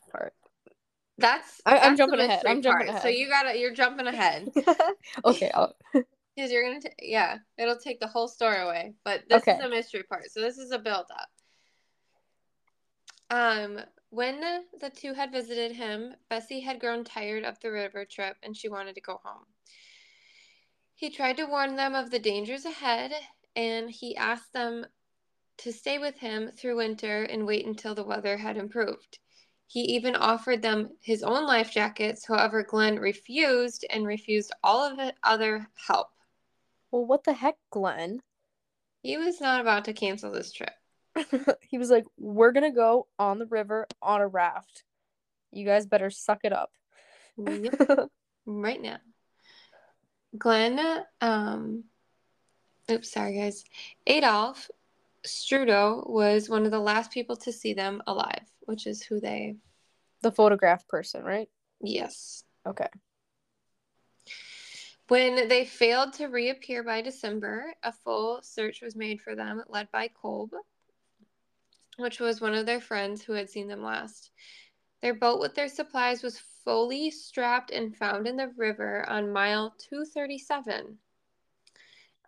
[1.17, 2.43] That's I- I'm that's jumping ahead.
[2.47, 3.01] I'm jumping part.
[3.03, 4.49] So you gotta you're jumping ahead
[5.25, 5.51] okay,
[6.35, 8.93] because you're gonna t- yeah it'll take the whole story away.
[9.03, 9.53] But this Okay.
[9.53, 10.31] is the mystery part.
[10.31, 11.29] So this is a build up.
[13.29, 14.41] Um, when
[14.81, 18.67] the two had visited him, Bessie had grown tired of the river trip and she
[18.67, 19.45] wanted to go home.
[20.95, 23.13] He tried to warn them of the dangers ahead
[23.55, 24.85] and he asked them
[25.59, 29.19] to stay with him through winter and wait until the weather had improved.
[29.71, 34.97] He even offered them his own life jackets, however, Glen refused and refused all of
[34.97, 36.09] the other help.
[36.91, 38.19] well, what the heck, Glen?
[39.01, 40.73] He was not about to cancel this trip.
[41.61, 44.83] he was like, "We're gonna go on the river on a raft.
[45.53, 46.73] You guys better suck it up."
[47.37, 48.09] Yep.
[48.45, 48.97] right now.
[50.37, 50.81] Glen,
[51.21, 51.85] um,
[52.91, 53.63] oops, sorry guys.
[54.05, 54.69] Adolph
[55.23, 59.55] Sutro was one of the last people to see them alive, which is who they,
[60.21, 61.49] the photograph person, right?
[61.81, 62.43] yes.
[62.65, 62.87] Okay.
[65.09, 69.91] When they failed to reappear by December, a full search was made for them, led
[69.91, 70.51] by Kolb,
[71.97, 74.31] which was one of their friends who had seen them last.
[75.01, 79.75] Their boat with their supplies was fully strapped and found in the river on mile
[79.89, 80.97] 237.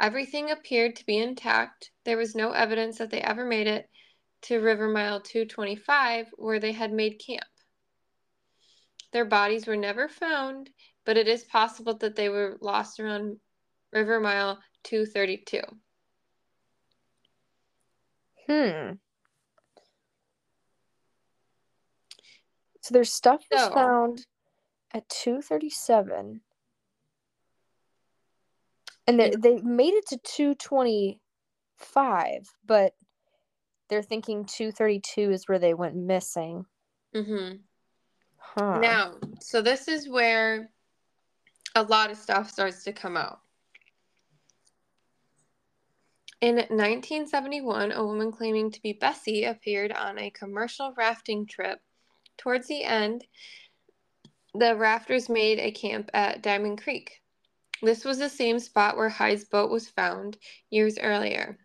[0.01, 1.91] Everything appeared to be intact.
[2.03, 3.89] There was no evidence that they ever made it
[4.43, 7.43] to River Mile 225, where they had made camp.
[9.11, 10.69] Their bodies were never found,
[11.05, 13.39] but it is possible that they were lost around
[13.91, 15.61] River Mile 232.
[18.47, 18.93] Hmm.
[22.81, 24.25] So their stuff was So- found
[24.93, 26.41] at two thirty seven,
[29.07, 31.21] and they they made it to two twenty
[31.77, 32.93] five, but
[33.93, 36.65] they're thinking two thirty two is where they went missing.
[37.15, 37.57] Mm-hmm.
[38.37, 38.79] Huh.
[38.79, 40.71] Now, so this is where
[41.75, 43.41] a lot of stuff starts to come out.
[46.41, 51.79] In 1971, a woman claiming to be Bessie appeared on a commercial rafting trip.
[52.37, 53.25] Towards the end,
[54.55, 57.21] the rafters made a camp at Diamond Creek.
[57.83, 60.37] This was the same spot where Hyde's boat was found
[60.71, 61.59] years earlier.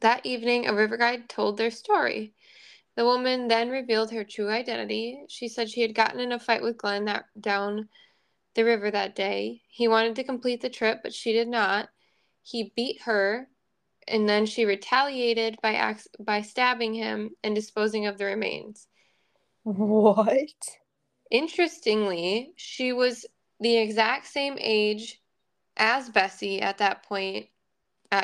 [0.00, 2.34] That evening, a river guide told their story.
[2.96, 5.24] The woman then revealed her true identity.
[5.28, 7.88] She said she had gotten in a fight with Glen that down
[8.54, 9.62] the river that day.
[9.68, 11.88] He wanted to complete the trip, but she did not.
[12.42, 13.48] He beat her,
[14.08, 18.88] and then she retaliated by ax- by stabbing him and disposing of the remains.
[19.62, 20.78] What?
[21.30, 23.26] Interestingly, she was
[23.60, 25.20] the exact same age
[25.76, 27.48] as Bessie at that point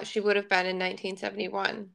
[0.01, 1.91] as she would have been in 1971.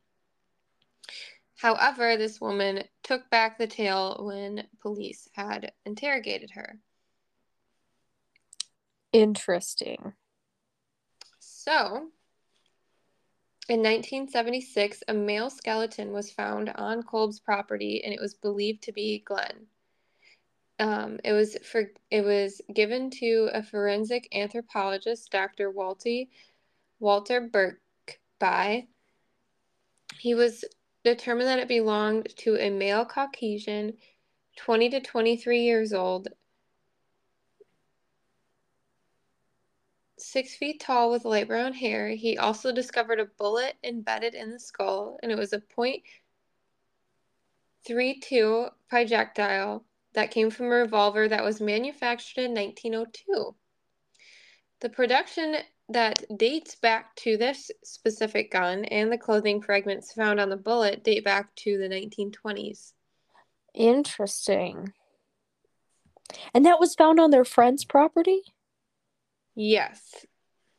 [1.55, 6.77] However, this woman took back the tale when police had interrogated her.
[9.11, 10.13] Interesting.
[11.39, 12.09] So,
[13.69, 18.91] in 1976, a male skeleton was found on Kolb's property, and it was believed to
[18.91, 19.67] be Glen.
[20.79, 25.71] Um, it was for it was given to a forensic anthropologist, Dr.
[25.71, 26.29] Walty,
[26.99, 27.81] Walter Burke.
[28.39, 28.87] By
[30.19, 30.63] he was
[31.03, 33.97] determined that it belonged to a male Caucasian,
[34.57, 36.29] 20 to 23 years old,
[40.17, 42.09] six feet tall with light brown hair.
[42.09, 45.61] He also discovered a bullet embedded in the skull, and it was a
[47.87, 53.55] .32 projectile that came from a revolver that was manufactured in 1902.
[54.79, 55.57] The production
[55.89, 61.03] that dates back to this specific gun and the clothing fragments found on the bullet
[61.03, 62.91] date back to the 1920s.
[63.73, 64.93] Interesting.
[66.53, 68.41] And that was found on their friend's property?
[69.55, 70.25] Yes.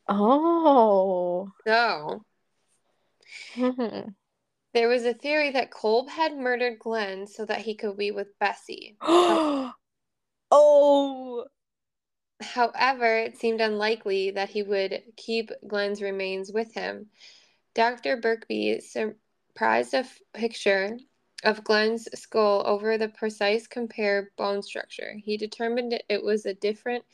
[0.09, 1.51] Oh.
[1.67, 2.25] So,
[3.55, 4.11] mm-hmm.
[4.75, 8.39] there was a theory that Kolb had murdered Glen so that he could be with
[8.39, 8.97] Bessie.
[9.03, 9.73] oh.
[12.41, 17.11] However, it seemed unlikely that he would keep Glen's remains with him.
[17.75, 18.17] Dr.
[18.17, 20.99] Birkby surprised a picture
[21.45, 25.15] of Glen's skull over the precise compare bone structure.
[25.17, 27.05] He determined it was a different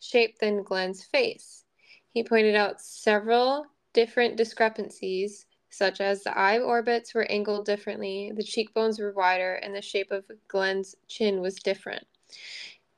[0.00, 1.64] shape than Glen's face.
[2.10, 8.42] He pointed out several different discrepancies, such as the eye orbits were angled differently, the
[8.42, 12.06] cheekbones were wider, and the shape of Glen's chin was different.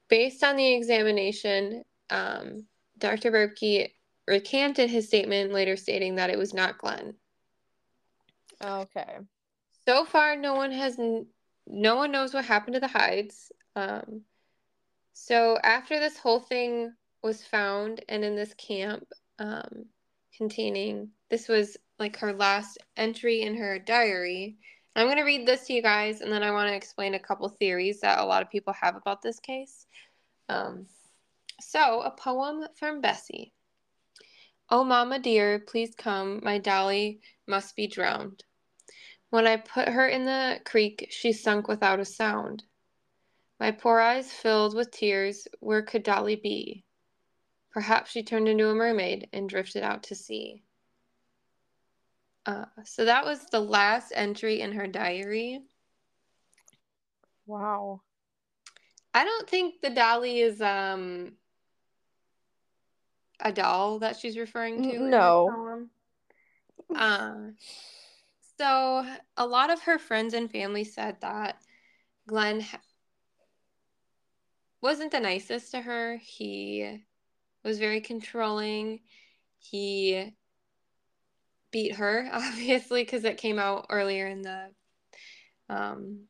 [0.09, 2.67] Based on the examination, um,
[2.99, 3.31] Dr.
[3.31, 3.91] Birkby
[4.27, 7.15] recanted his statement, later stating that it was not Glen.
[8.63, 9.19] Okay.
[9.87, 10.99] So far, no one has,
[11.67, 13.53] no one knows what happened to the Hydes.
[13.75, 14.23] Um,
[15.13, 16.93] so after this whole thing
[17.23, 19.07] was found, and in this camp
[19.39, 19.87] um,
[20.37, 24.59] containing, this was like her last entry in her diary.
[24.97, 27.19] I'm going to read this to you guys, and then I want to explain a
[27.19, 29.87] couple theories that a lot of people have about this case.
[30.49, 30.87] Um,
[31.61, 33.53] so, a poem from Bessie.
[34.71, 38.43] Oh, mamma dear, please come, my dolly must be drowned.
[39.29, 42.65] When I put her in the creek, she sunk without a sound.
[43.61, 46.85] My poor eyes filled with tears, where could Dolly be?
[47.71, 50.63] Perhaps she turned into a mermaid and drifted out to sea.
[52.47, 55.61] Uh, so that was the last entry in her diary.
[57.47, 58.03] Wow.
[59.13, 61.33] I don't think the dolly is um
[63.41, 64.99] a doll that she's referring to.
[65.01, 65.89] No.
[66.95, 67.35] Uh,
[68.59, 69.05] so
[69.37, 71.57] a lot of her friends and family said that
[72.27, 72.65] Glen
[74.81, 76.17] wasn't the nicest to her.
[76.17, 77.03] He
[77.65, 79.01] was very controlling.
[79.59, 80.36] He
[81.77, 84.71] beat her, obviously, because it came out earlier in the
[85.69, 86.21] um,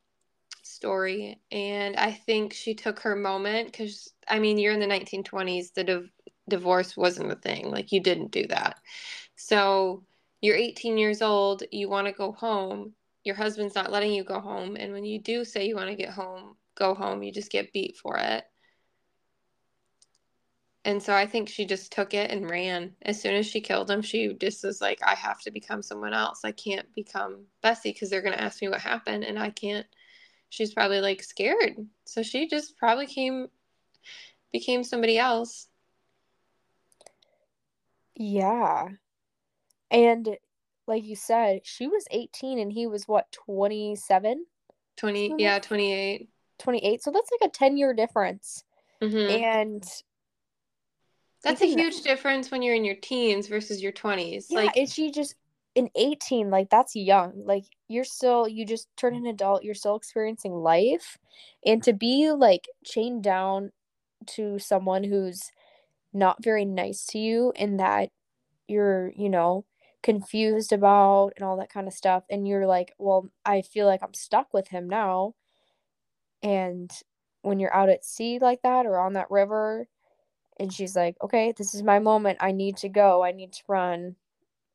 [0.64, 1.40] story.
[1.52, 5.72] And I think she took her moment because, I mean, you're in the 1920s.
[5.72, 6.10] The div-
[6.48, 7.70] divorce wasn't a thing.
[7.70, 8.80] Like, you didn't do that.
[9.36, 10.02] So
[10.40, 11.62] you're 18 years old.
[11.70, 12.94] You want to go home.
[13.22, 14.74] Your husband's not letting you go home.
[14.74, 17.72] And when you do say you want to get home, go home, you just get
[17.72, 18.42] beat for it.
[20.86, 22.94] And so I think she just took it and ran.
[23.02, 26.14] As soon as she killed him, she just was like, I have to become someone
[26.14, 26.42] else.
[26.44, 29.84] I can't become Bessie because they're going to ask me what happened and I can't.
[30.48, 31.74] She's probably like scared.
[32.04, 33.48] So she just probably came,
[34.52, 35.66] became somebody else.
[38.14, 38.90] Yeah.
[39.90, 40.36] And
[40.86, 44.46] like you said, she was 18 and he was what, 27?
[44.98, 46.28] 20, yeah, 28.
[46.60, 47.02] 28.
[47.02, 48.62] So that's like a 10 year difference.
[49.02, 49.44] Mm-hmm.
[49.44, 49.84] And
[51.46, 54.46] that's a huge difference when you're in your teens versus your 20s.
[54.50, 55.34] Yeah, like and she just
[55.74, 57.32] in 18, like that's young.
[57.44, 61.18] Like you're still you just turn an adult, you're still experiencing life.
[61.64, 63.72] And to be like chained down
[64.28, 65.50] to someone who's
[66.12, 68.10] not very nice to you and that
[68.68, 69.64] you're, you know,
[70.06, 74.00] confused about and all that kind of stuff and you're like well i feel like
[74.04, 75.34] i'm stuck with him now
[76.44, 76.92] and
[77.42, 79.88] when you're out at sea like that or on that river
[80.58, 82.38] and she's like okay this is my moment.
[82.40, 83.22] I need to go.
[83.22, 84.16] I need to run.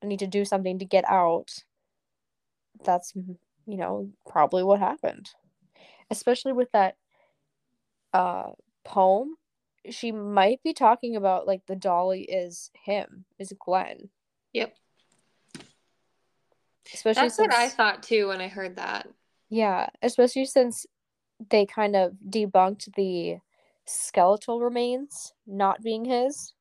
[0.04, 1.52] I need to do something to get out.
[2.84, 5.30] That's you know probably what happened.
[6.10, 6.96] Especially with that
[8.14, 8.52] uh
[8.84, 9.38] poem
[9.90, 14.10] she might be talking about like the dolly is him is glen.
[14.54, 14.76] Yep.
[16.94, 19.08] especially That's what I thought too when I heard that.
[19.50, 20.86] Yeah, especially since
[21.50, 23.40] they kind of debunked the
[23.86, 26.54] skeletal remains not being his.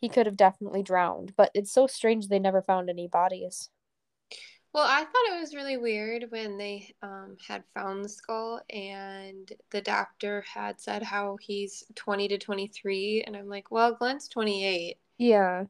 [0.00, 3.70] He could have definitely drowned, but it's so strange they never found any bodies.
[4.74, 9.50] Well, I thought it was really weird when they um, had found the skull and
[9.70, 13.22] the doctor had said how he's 20 to 23.
[13.24, 14.96] And I'm like, well, Glen's 28.
[15.16, 15.66] Yeah.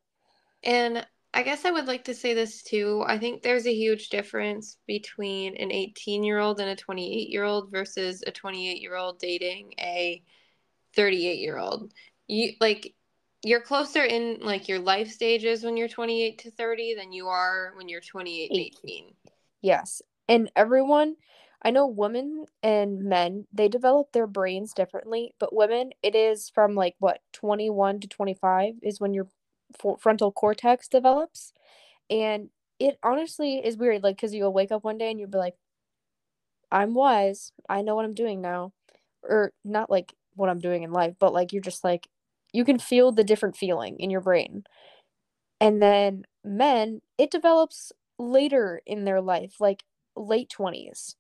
[0.63, 3.03] And I guess I would like to say this too.
[3.07, 7.43] I think there's a huge difference between an 18 year old and a 28 year
[7.43, 10.23] old versus a 28 year old dating a
[10.95, 11.93] 38 year old.
[12.29, 12.95] You like
[13.43, 17.73] you're closer in like your life stages when you're 28 to 30 than you are
[17.77, 19.15] when you're 28 and 18.
[19.61, 20.03] Yes.
[20.29, 21.17] And everyone,
[21.63, 26.75] I know women and men, they develop their brains differently, but women, it is from
[26.75, 29.27] like what, 21 to 25 is when your
[29.99, 31.53] frontal cortex develops.
[32.11, 35.39] And it honestly is weird, like, because you'll wake up one day and you'll be
[35.39, 35.55] like,
[36.71, 37.53] I'm wise.
[37.69, 38.73] I know what I'm doing now.
[39.23, 42.09] Or not like what I'm doing in life, but like you're just like,
[42.53, 44.65] you can feel the different feeling in your brain.
[45.61, 49.85] And then men, it develops later in their life, like
[50.17, 51.17] late 20s.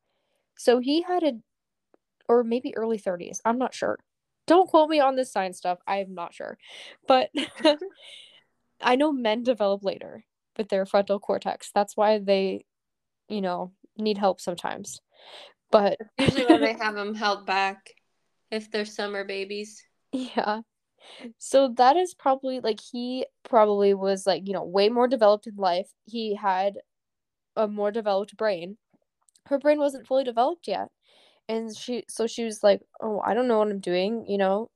[0.56, 1.32] So he had a,
[2.28, 3.40] or maybe early 30s.
[3.44, 3.98] I'm not sure.
[4.46, 5.78] Don't quote me on this science stuff.
[5.86, 6.58] I'm not sure.
[7.08, 7.30] But
[8.82, 10.24] I know men develop later
[10.56, 11.70] with their frontal cortex.
[11.74, 12.64] That's why they,
[13.28, 15.00] you know, need help sometimes.
[15.70, 17.90] But Usually when they have them held back
[18.50, 19.82] if they're summer babies.
[20.12, 20.60] Yeah.
[21.38, 25.56] So that is probably like he probably was like, you know, way more developed in
[25.56, 25.88] life.
[26.04, 26.78] He had
[27.56, 28.76] a more developed brain.
[29.46, 30.88] Her brain wasn't fully developed yet.
[31.48, 34.70] And she so she was like, "Oh, I don't know what I'm doing, you know.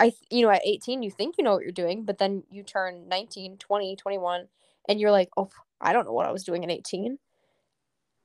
[0.00, 2.62] I you know, at 18 you think you know what you're doing, but then you
[2.62, 4.48] turn 19, 20, 21
[4.88, 7.18] and you're like, "Oh, I don't know what I was doing at 18."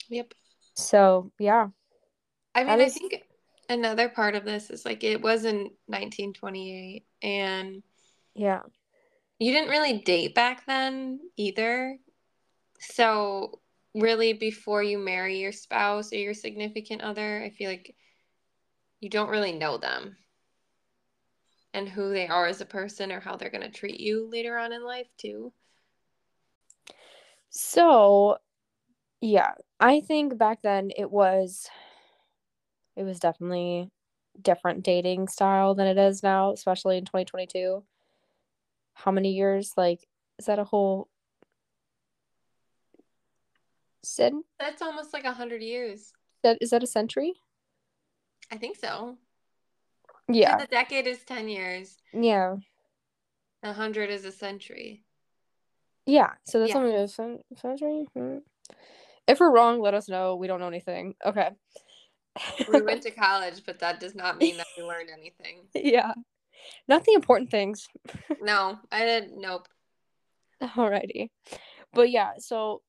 [0.09, 0.33] Yep.
[0.75, 1.69] So, yeah.
[2.55, 3.23] I mean, That I think
[3.69, 7.83] another part of this is like it was in 1928 and
[8.35, 8.61] Yeah.
[9.37, 11.97] you didn't really date back then either.
[12.79, 13.59] So,
[13.93, 17.95] really, before you marry your spouse or your significant other, I feel like
[18.99, 20.17] you don't really know them
[21.73, 24.57] and who they are as a person or how they're going to treat you later
[24.57, 25.51] on in life, too.
[27.49, 28.37] So,
[29.21, 31.67] yeah, I think back then it was
[32.95, 33.89] it was definitely
[34.41, 37.83] different dating style than it is now, especially in 2022.
[38.93, 39.73] How many years?
[39.77, 40.07] Like,
[40.37, 41.07] is that a whole
[44.03, 46.13] cen- That's almost like a 100 years.
[46.43, 47.33] that is that a century?
[48.51, 49.17] I think so.
[50.29, 50.57] Yeah.
[50.57, 52.55] The decade is 10 years, Yeah.
[53.63, 55.03] a 100 is a century.
[56.05, 56.33] Yeah.
[56.45, 56.77] So that's Yeah.
[56.77, 58.05] only a cen- century.
[58.15, 58.37] Hmm.
[59.27, 60.35] If we're wrong, let us know.
[60.35, 61.15] We don't know anything.
[61.25, 61.49] Okay.
[62.71, 65.67] We went to college, but that does not mean that we learned anything.
[65.75, 66.13] yeah.
[66.87, 67.87] Not the important things.
[68.41, 69.39] No, I didn't.
[69.39, 69.67] Nope.
[70.61, 71.29] Alrighty.
[71.93, 72.81] But yeah, so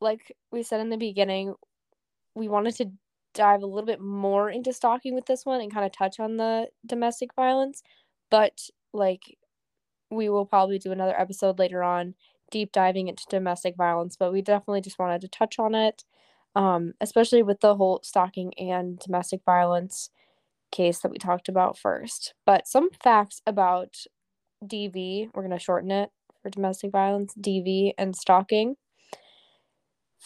[0.00, 1.54] like we said in the beginning,
[2.34, 2.90] we wanted to
[3.34, 6.36] dive a little bit more into stalking with this one and kind of touch on
[6.36, 7.82] the domestic violence.
[8.30, 9.36] But like
[10.10, 12.14] we will probably do another episode later on
[12.50, 16.04] deep diving into domestic violence, but we definitely just wanted to touch on it.
[16.56, 20.10] Um, especially with the whole stalking and domestic violence
[20.70, 22.34] case that we talked about first.
[22.46, 23.96] But some facts about
[24.64, 26.10] DV, we're going to shorten it
[26.40, 28.76] for domestic violence, DV, and stalking.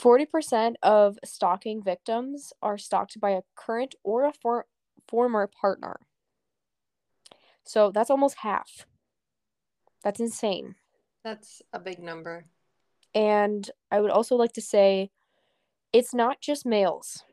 [0.01, 4.67] 40% of stalking victims are stalked by a current or a for-
[5.09, 6.01] former partner.
[7.65, 8.87] So that's almost half.
[10.05, 10.77] That's insane.
[11.25, 12.47] That's a big number.
[13.15, 15.11] And I would also like to say
[15.93, 17.25] it's not just males.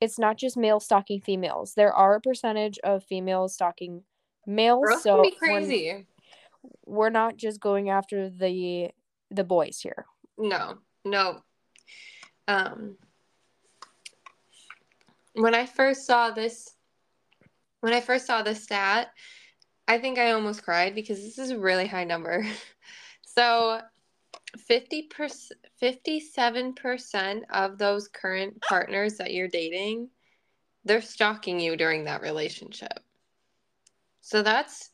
[0.00, 1.74] It's not just male stalking females.
[1.74, 4.02] There are a percentage of females stalking
[4.46, 4.86] males.
[4.86, 6.06] Girls so be we're- crazy.
[6.86, 8.90] we're not just going after the
[9.30, 10.06] the boys here.
[10.38, 11.42] No, no.
[12.48, 12.96] Um,
[15.34, 16.74] when I first saw this,
[17.80, 19.10] when I first saw this stat,
[19.86, 22.44] I think I almost cried because this is a really high number.
[23.36, 23.80] So,
[24.66, 30.08] 50 percent 57% of those current partners that you're dating
[30.84, 32.98] they're stalking you during that relationship
[34.20, 34.90] so that's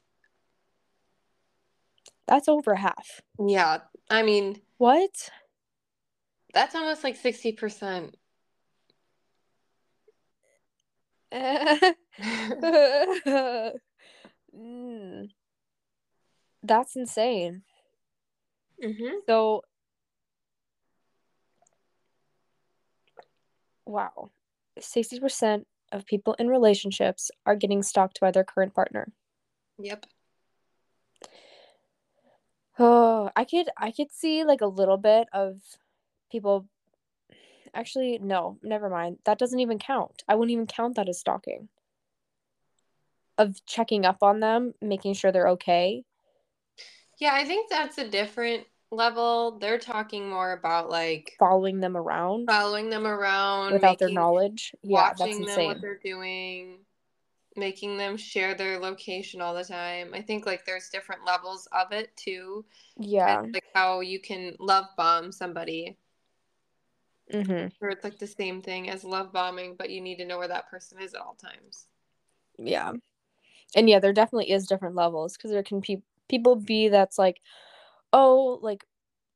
[2.26, 3.20] That's over half.
[3.38, 3.78] yeah
[4.10, 5.30] i mean What?
[6.54, 8.14] That's almost like 60%
[14.56, 15.28] Mm.
[16.62, 17.62] That's insane.
[18.82, 19.18] mm-hmm.
[19.28, 19.62] So,
[23.86, 24.30] wow.
[24.80, 29.12] 60% of people in relationships are getting stalked by their current partner.
[29.78, 30.06] yep
[32.78, 35.60] Oh, I could I could see like a little bit of
[36.34, 36.66] people
[37.74, 39.18] Actually, no, never mind.
[39.24, 40.22] That doesn't even count.
[40.28, 41.68] I wouldn't even count that as stalking.
[43.36, 46.04] Of checking up on them, making sure they're okay.
[47.18, 52.46] yeah i think that's a different level they're talking more about like following them around
[52.46, 54.72] following them around without their knowledge.
[54.82, 56.78] Yeah, that's watching them what they're doing
[57.56, 61.92] making them share their location all the time i think like there's different levels of
[61.92, 62.64] it too
[62.98, 63.40] Yeah.
[63.40, 65.96] Of like how you can love bomb somebody
[67.30, 70.38] hmm or it's like the same thing as love bombing but you need to know
[70.38, 71.86] where that person is at all times
[72.58, 72.92] Yeah.
[73.76, 77.40] And yeah, there definitely is different levels because there can be people be that's like,
[78.12, 78.84] oh, like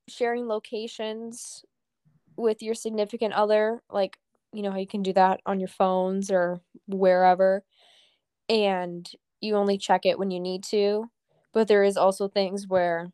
[0.08, 1.64] sharing locations
[2.36, 4.18] with your significant other, like
[4.52, 7.64] you know how you can do that on your phones or wherever,
[8.48, 9.10] and
[9.40, 11.10] you only check it when you need to.
[11.52, 13.12] But there is also things where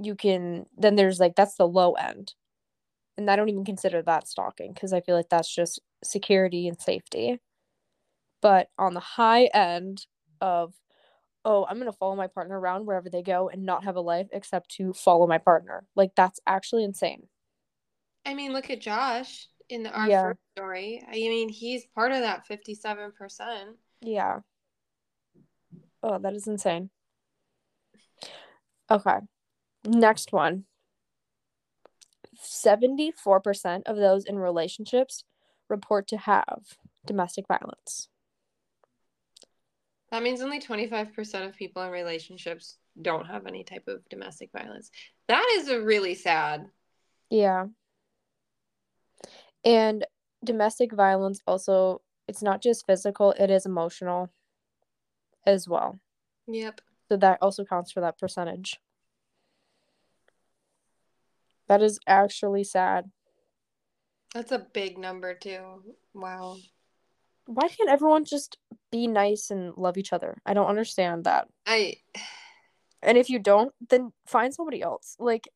[0.00, 2.34] you can then there's like that's the low end.
[3.16, 6.80] And I don't even consider that stalking because I feel like that's just security and
[6.80, 7.38] safety.
[8.42, 10.04] But on the high end
[10.40, 10.74] of,
[11.44, 14.00] oh, I'm going to follow my partner around wherever they go and not have a
[14.00, 15.86] life except to follow my partner.
[15.94, 17.28] Like, that's actually insane.
[18.26, 20.32] i mean look at josh in our Yeah.
[20.56, 24.40] story i mean he's part of that 57% Yeah.
[26.02, 26.90] Oh, that is insane.
[28.90, 29.18] Okay.
[29.86, 30.64] Next one
[32.38, 35.24] 74% of those in relationships
[35.68, 38.08] report to have domestic violence.
[40.10, 44.90] that means only 25% of people in relationships don't have any type of domestic violence
[45.26, 46.66] that is a really sad
[47.30, 47.66] Yeah.
[49.64, 50.06] And
[50.44, 54.30] domestic violence also, it's not just physical, it is emotional
[55.46, 55.98] as well.
[56.46, 58.78] yep So that also counts for that percentage.
[61.68, 63.10] That is actually sad.
[64.34, 65.82] That's a big number too.
[66.12, 66.56] Wow.
[67.46, 68.58] Why can't everyone just
[68.90, 70.38] be nice and love each other?
[70.46, 71.48] I don't understand that.
[71.66, 71.96] I
[73.02, 75.16] And if you don't, then find somebody else.
[75.18, 75.48] Like,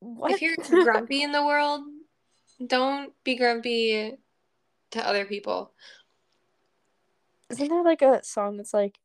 [0.00, 0.32] what?
[0.32, 1.82] if you're grumpy in the world,
[2.66, 4.16] don't be grumpy
[4.92, 5.72] to other people.
[7.50, 8.98] Isn't there like a song that's like,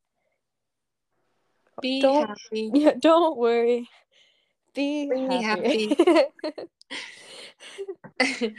[1.81, 2.71] Be Don't- happy.
[2.73, 3.89] yeah, don't worry,
[4.73, 5.95] be, Be happy.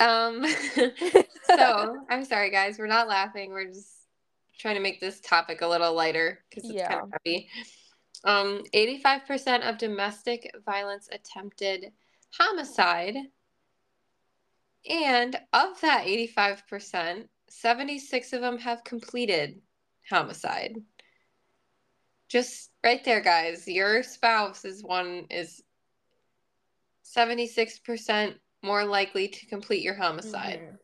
[0.00, 0.44] um
[1.56, 3.50] so I'm sorry guys, we're not laughing.
[3.50, 4.00] We're just
[4.58, 7.48] trying to make this topic a little lighter because it's kind of heavy.
[8.24, 11.92] Um, 85% of domestic violence attempted
[12.32, 13.16] homicide.
[14.88, 19.60] And of that 85%, 76 of them have completed
[20.08, 20.76] homicide.
[22.28, 23.66] Just right there, guys.
[23.66, 25.62] Your spouse is one is
[27.04, 30.78] 76% more likely to complete your homicide, Mhm.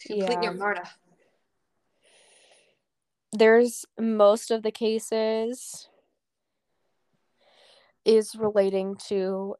[0.00, 0.82] to complete your murder.
[3.30, 5.88] there's most of the cases
[8.04, 9.54] is relating to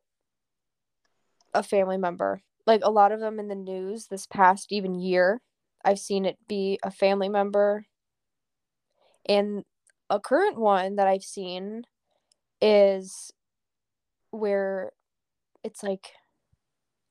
[1.53, 2.43] a family member.
[2.67, 5.43] Like a lot of them in the news this past even year,
[5.85, 7.87] I've seen it be a family member.
[9.27, 9.65] And
[10.11, 11.85] a current one that I've seen
[12.61, 13.33] is
[14.31, 14.93] where
[15.63, 16.13] it's like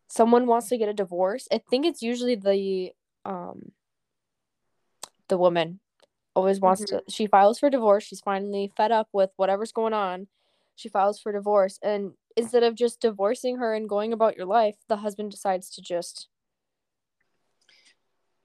[0.08, 1.48] someone wants to get a divorce.
[1.52, 2.92] I think it's usually the
[3.26, 3.72] um
[5.28, 5.80] the woman
[6.36, 8.04] always wants to she files for divorce.
[8.04, 10.28] She's finally fed up with whatever's going on.
[10.76, 11.80] She files for divorce.
[11.82, 15.82] And instead of just divorcing her and going about your life the husband decides to
[15.82, 16.28] just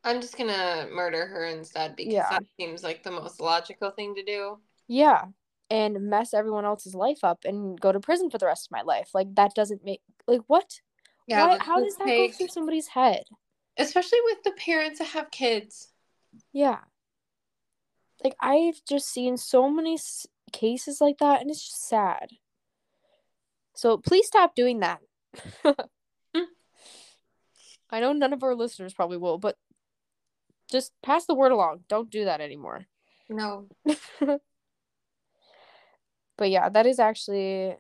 [0.04, 2.30] I'm just gonna murder her instead because Yeah.
[2.30, 4.58] that seems like the most logical thing to do.
[4.88, 5.26] yeah
[5.70, 8.82] and mess everyone else's life up and go to prison for the rest of my
[8.82, 10.80] life like that doesn't make like what
[11.26, 13.24] Yeah, Why, how does that take- go through somebody's head
[13.78, 15.92] especially with the parents that have kids.
[16.52, 16.80] yeah
[18.22, 22.28] like i've just seen so many s- cases like that and it's just sad
[23.74, 25.00] So please stop doing that.
[26.34, 26.44] Hmm.
[27.90, 29.56] I know none of our listeners probably will, but
[30.70, 31.84] just pass the word along.
[31.88, 32.86] Don't do that anymore.
[33.28, 33.66] No.
[36.36, 37.76] but yeah, that is actually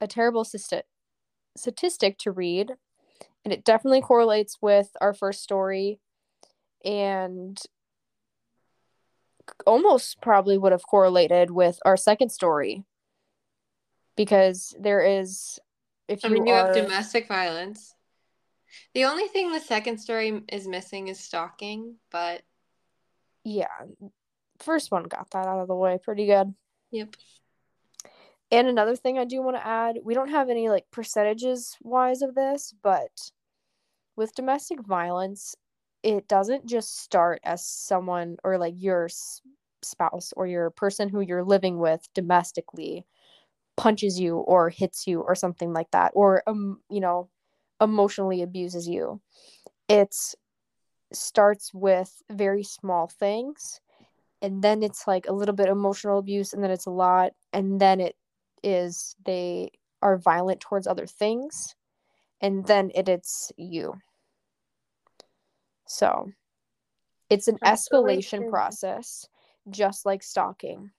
[0.00, 0.82] a terrible sti-
[1.56, 2.72] statistic to read.
[3.44, 6.00] And it definitely correlates with our first story
[6.84, 7.56] and
[9.64, 12.84] almost probably would have correlated with our second story
[14.16, 15.58] because there is
[16.08, 17.94] if you, I mean, you are, have domestic violence.
[18.94, 22.42] The only thing the second story is missing is stalking, but
[23.44, 23.66] yeah,
[24.58, 26.54] first one got that out of the way pretty good.
[26.90, 27.16] Yep.
[28.50, 32.22] And another thing I do want to add, we don't have any like percentages wise
[32.22, 33.30] of this, but
[34.16, 35.54] with domestic violence,
[36.02, 39.08] it doesn't just start as someone or like your
[39.82, 43.04] spouse or your person who you're living with domestically
[43.76, 47.28] punches you or hits you or something like that or um you know
[47.80, 49.20] emotionally abuses you
[49.88, 50.14] it
[51.12, 53.80] starts with very small things
[54.42, 57.80] and then it's like a little bit emotional abuse and then it's a lot and
[57.80, 58.16] then it
[58.62, 59.70] is they
[60.02, 61.74] are violent towards other things
[62.40, 63.94] and then it it's you
[65.86, 66.30] so
[67.30, 69.26] it's an escalation process
[69.70, 70.90] just like stalking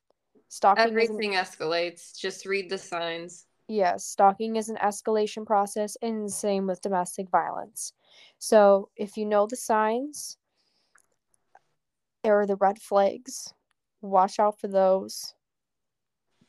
[0.50, 2.18] Stalking everything escalates.
[2.18, 3.46] Just read the signs.
[3.68, 7.94] Yes, stalking is an escalation process, and same with domestic violence.
[8.38, 10.38] So if you know the signs
[12.24, 13.54] or the red flags,
[14.02, 15.34] watch out for those.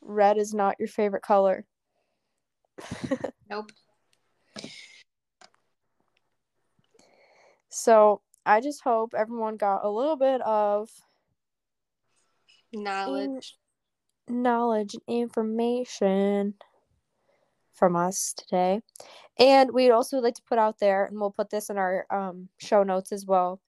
[0.01, 1.67] Red is not your favorite color.
[3.51, 3.73] nope.
[7.69, 10.89] So I just hope everyone got a little bit of
[12.73, 13.57] knowledge
[14.29, 16.55] knowledge and information
[17.79, 18.81] from us today.
[19.39, 22.49] And we'd also like to put out there, and we'll put this in our um,
[22.59, 23.61] show notes as well.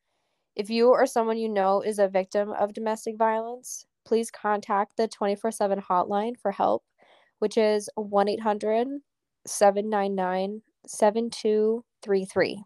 [0.57, 5.07] If you or someone you know is a victim of domestic violence, please contact the
[5.07, 6.83] 24 7 hotline for help,
[7.39, 8.89] which is 1 800
[9.47, 12.65] 799 7233.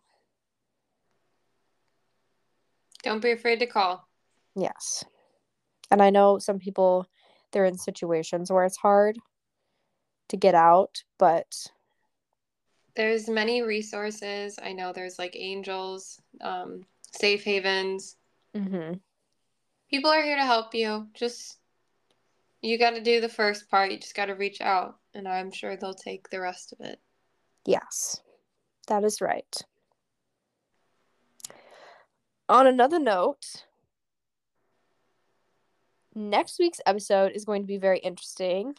[3.03, 4.09] Don't be afraid to call.
[4.57, 5.05] Yes.
[5.91, 7.07] And I know some people
[7.53, 9.17] they're in situations where it's hard
[10.29, 11.67] to get out, but
[12.95, 14.59] there's many resources.
[14.63, 18.17] I know there's like angels, um, safe havens.
[18.55, 18.95] Mm-hmm.
[19.91, 21.09] People are here to help you.
[21.15, 21.59] Just
[22.63, 23.91] you got to do the first part.
[23.91, 26.99] You just got to reach out, and I'm sure they'll take the rest of it.
[27.67, 28.21] Yes,
[28.89, 29.57] that is right.
[32.49, 33.65] On another note,
[36.15, 38.75] next week's episode is going to be very interesting.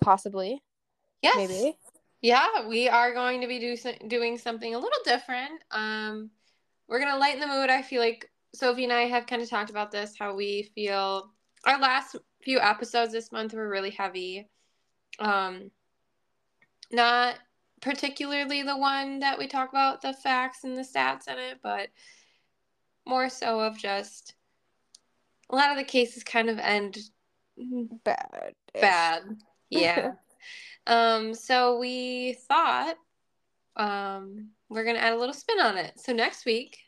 [0.00, 0.62] Possibly.
[1.22, 1.36] Yes.
[1.36, 1.76] Maybe.
[2.20, 3.76] Yeah, we are going to be do,
[4.08, 5.62] doing something a little different.
[5.70, 6.30] Um,
[6.88, 7.70] we're going to lighten the mood.
[7.70, 11.30] I feel like Sophie and I have kind of talked about this, how we feel.
[11.64, 14.48] Our last few episodes this month were really heavy.
[15.18, 15.70] Um,
[16.90, 17.36] not
[17.80, 21.88] particularly the one that we talk about the facts and the stats in it, but
[23.06, 24.34] more so of just
[25.50, 26.98] a lot of the cases kind of end
[28.04, 28.54] bad.
[28.74, 29.22] Bad.
[29.70, 30.12] Yeah.
[30.86, 32.96] um, so we thought
[33.76, 35.98] um, we're going to add a little spin on it.
[36.00, 36.78] So next week,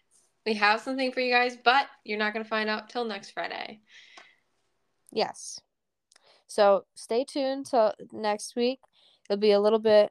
[0.45, 3.31] we have something for you guys, but you're not going to find out till next
[3.31, 3.81] Friday.
[5.12, 5.61] Yes.
[6.47, 8.81] So stay tuned till next week.
[9.28, 10.11] It'll be a little bit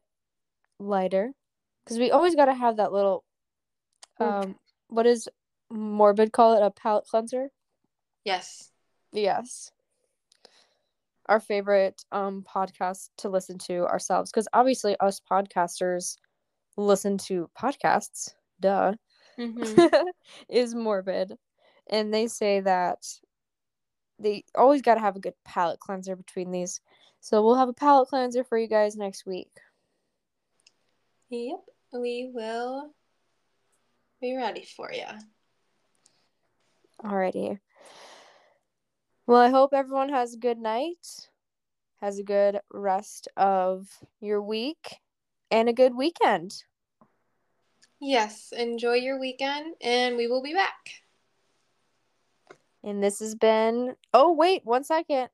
[0.80, 1.34] lighter
[1.84, 3.26] because we always got to have that little,
[4.20, 4.56] um,
[4.88, 5.28] what is
[5.70, 7.50] morbid call it a palate cleanser?
[8.24, 8.72] Yes.
[9.12, 9.72] Yes.
[11.30, 16.18] Our favorite um podcast to listen to ourselves because obviously us podcasters
[16.76, 18.32] listen to podcasts.
[18.60, 18.94] Duh.
[19.40, 20.08] Mm-hmm.
[20.50, 21.38] is morbid,
[21.90, 23.06] and they say that
[24.20, 26.82] they always got to have a good palate cleanser between these.
[27.22, 29.52] So we'll have a palate cleanser for you guys next week.
[31.30, 31.60] Yep,
[31.94, 32.92] we will
[34.20, 35.06] be ready for you.
[37.04, 37.60] Alrighty.
[39.30, 41.30] Well, I hope everyone has a good night,
[42.02, 43.88] has a good rest of
[44.20, 45.02] your week,
[45.52, 46.64] and a good weekend.
[48.02, 51.04] Yes, enjoy your weekend, and we will be back.
[52.84, 53.96] And this has been.
[54.16, 55.30] Oh, wait, one second.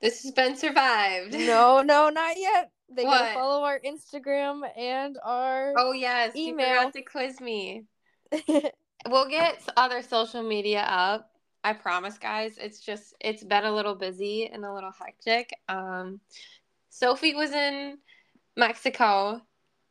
[0.00, 1.34] This has been survived.
[1.34, 2.72] No, no, not yet.
[2.90, 3.20] They what?
[3.20, 5.74] gotta follow our Instagram and our.
[5.76, 6.66] Oh yes, email.
[6.66, 7.84] you forgot to quiz me.
[9.08, 11.31] we'll get other social media up
[11.64, 12.58] I promise, guys.
[12.58, 15.50] It's just it's been a little busy and a little hectic.
[15.68, 16.20] Um,
[16.90, 17.98] Sophie was in
[18.56, 19.40] Mexico.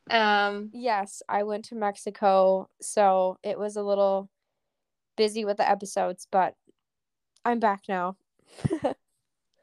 [0.09, 4.29] Um, yes, I went to Mexico, so it was a little
[5.15, 6.55] busy with the episodes, but
[7.45, 8.17] I'm back now.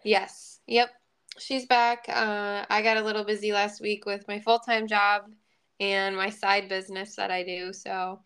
[0.04, 0.60] yes.
[0.66, 0.90] Yep.
[1.38, 2.06] She's back.
[2.08, 5.24] Uh, I got a little busy last week with my full time job
[5.78, 8.20] and my side business that I do, so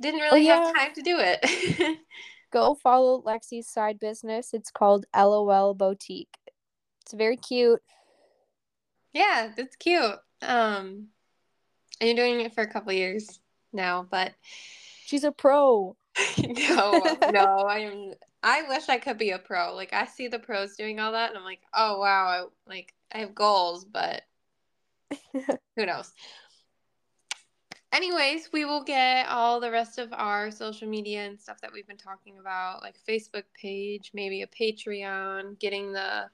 [0.00, 0.64] didn't really oh, yeah.
[0.64, 1.98] have time to do it.
[2.50, 4.54] Go follow Lexi's side business.
[4.54, 6.36] It's called LOL Boutique.
[7.02, 7.82] It's very cute.
[9.12, 10.18] Yeah, it's cute.
[10.42, 11.08] Um,
[12.00, 13.40] and you're doing it for a couple years
[13.72, 14.34] now, but
[15.04, 15.96] she's a pro.
[16.38, 18.12] no, no, I am.
[18.42, 19.74] I wish I could be a pro.
[19.74, 22.94] Like I see the pros doing all that, and I'm like, oh wow, I like
[23.12, 24.22] I have goals, but
[25.32, 26.12] who knows?
[27.92, 31.86] Anyways, we will get all the rest of our social media and stuff that we've
[31.86, 36.28] been talking about, like Facebook page, maybe a Patreon, getting the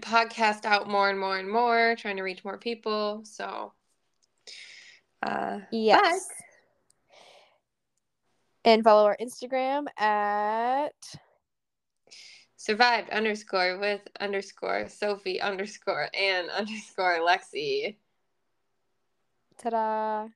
[0.00, 3.20] podcast out more and more and more, trying to reach more people.
[3.24, 3.72] So,
[5.22, 6.26] uh, yes.
[8.64, 8.70] But...
[8.70, 10.92] And follow our Instagram at
[12.56, 17.96] survived underscore with underscore Sophie underscore and underscore Lexi.
[19.58, 20.28] Ta-da!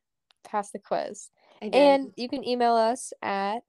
[0.44, 1.30] Pass the quiz.
[1.60, 3.62] And you can email us at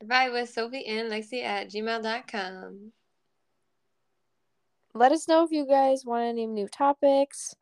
[0.00, 2.92] survive with Sophie and Lexi at gmail.com.
[4.94, 7.54] Let us know if you guys want any new topics,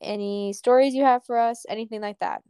[0.00, 2.42] any stories you have for us, anything like that.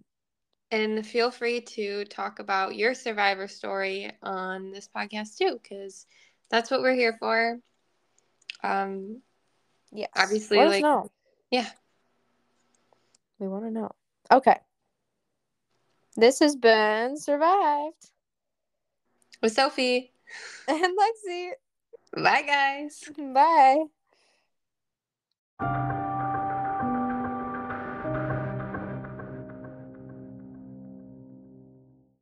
[0.71, 6.07] And feel free to talk about your survivor story on this podcast too, because
[6.51, 7.59] that's what we're here for.
[8.65, 9.21] Um,
[9.93, 11.11] yeah, obviously, Let like,
[11.51, 11.69] yeah,
[13.39, 13.91] we want to know.
[14.33, 14.57] Okay.
[16.17, 18.11] This has been Survived
[19.43, 20.11] with Sophie
[20.69, 21.51] and Lexi.
[22.15, 23.11] Bye, guys.
[23.19, 23.85] Bye.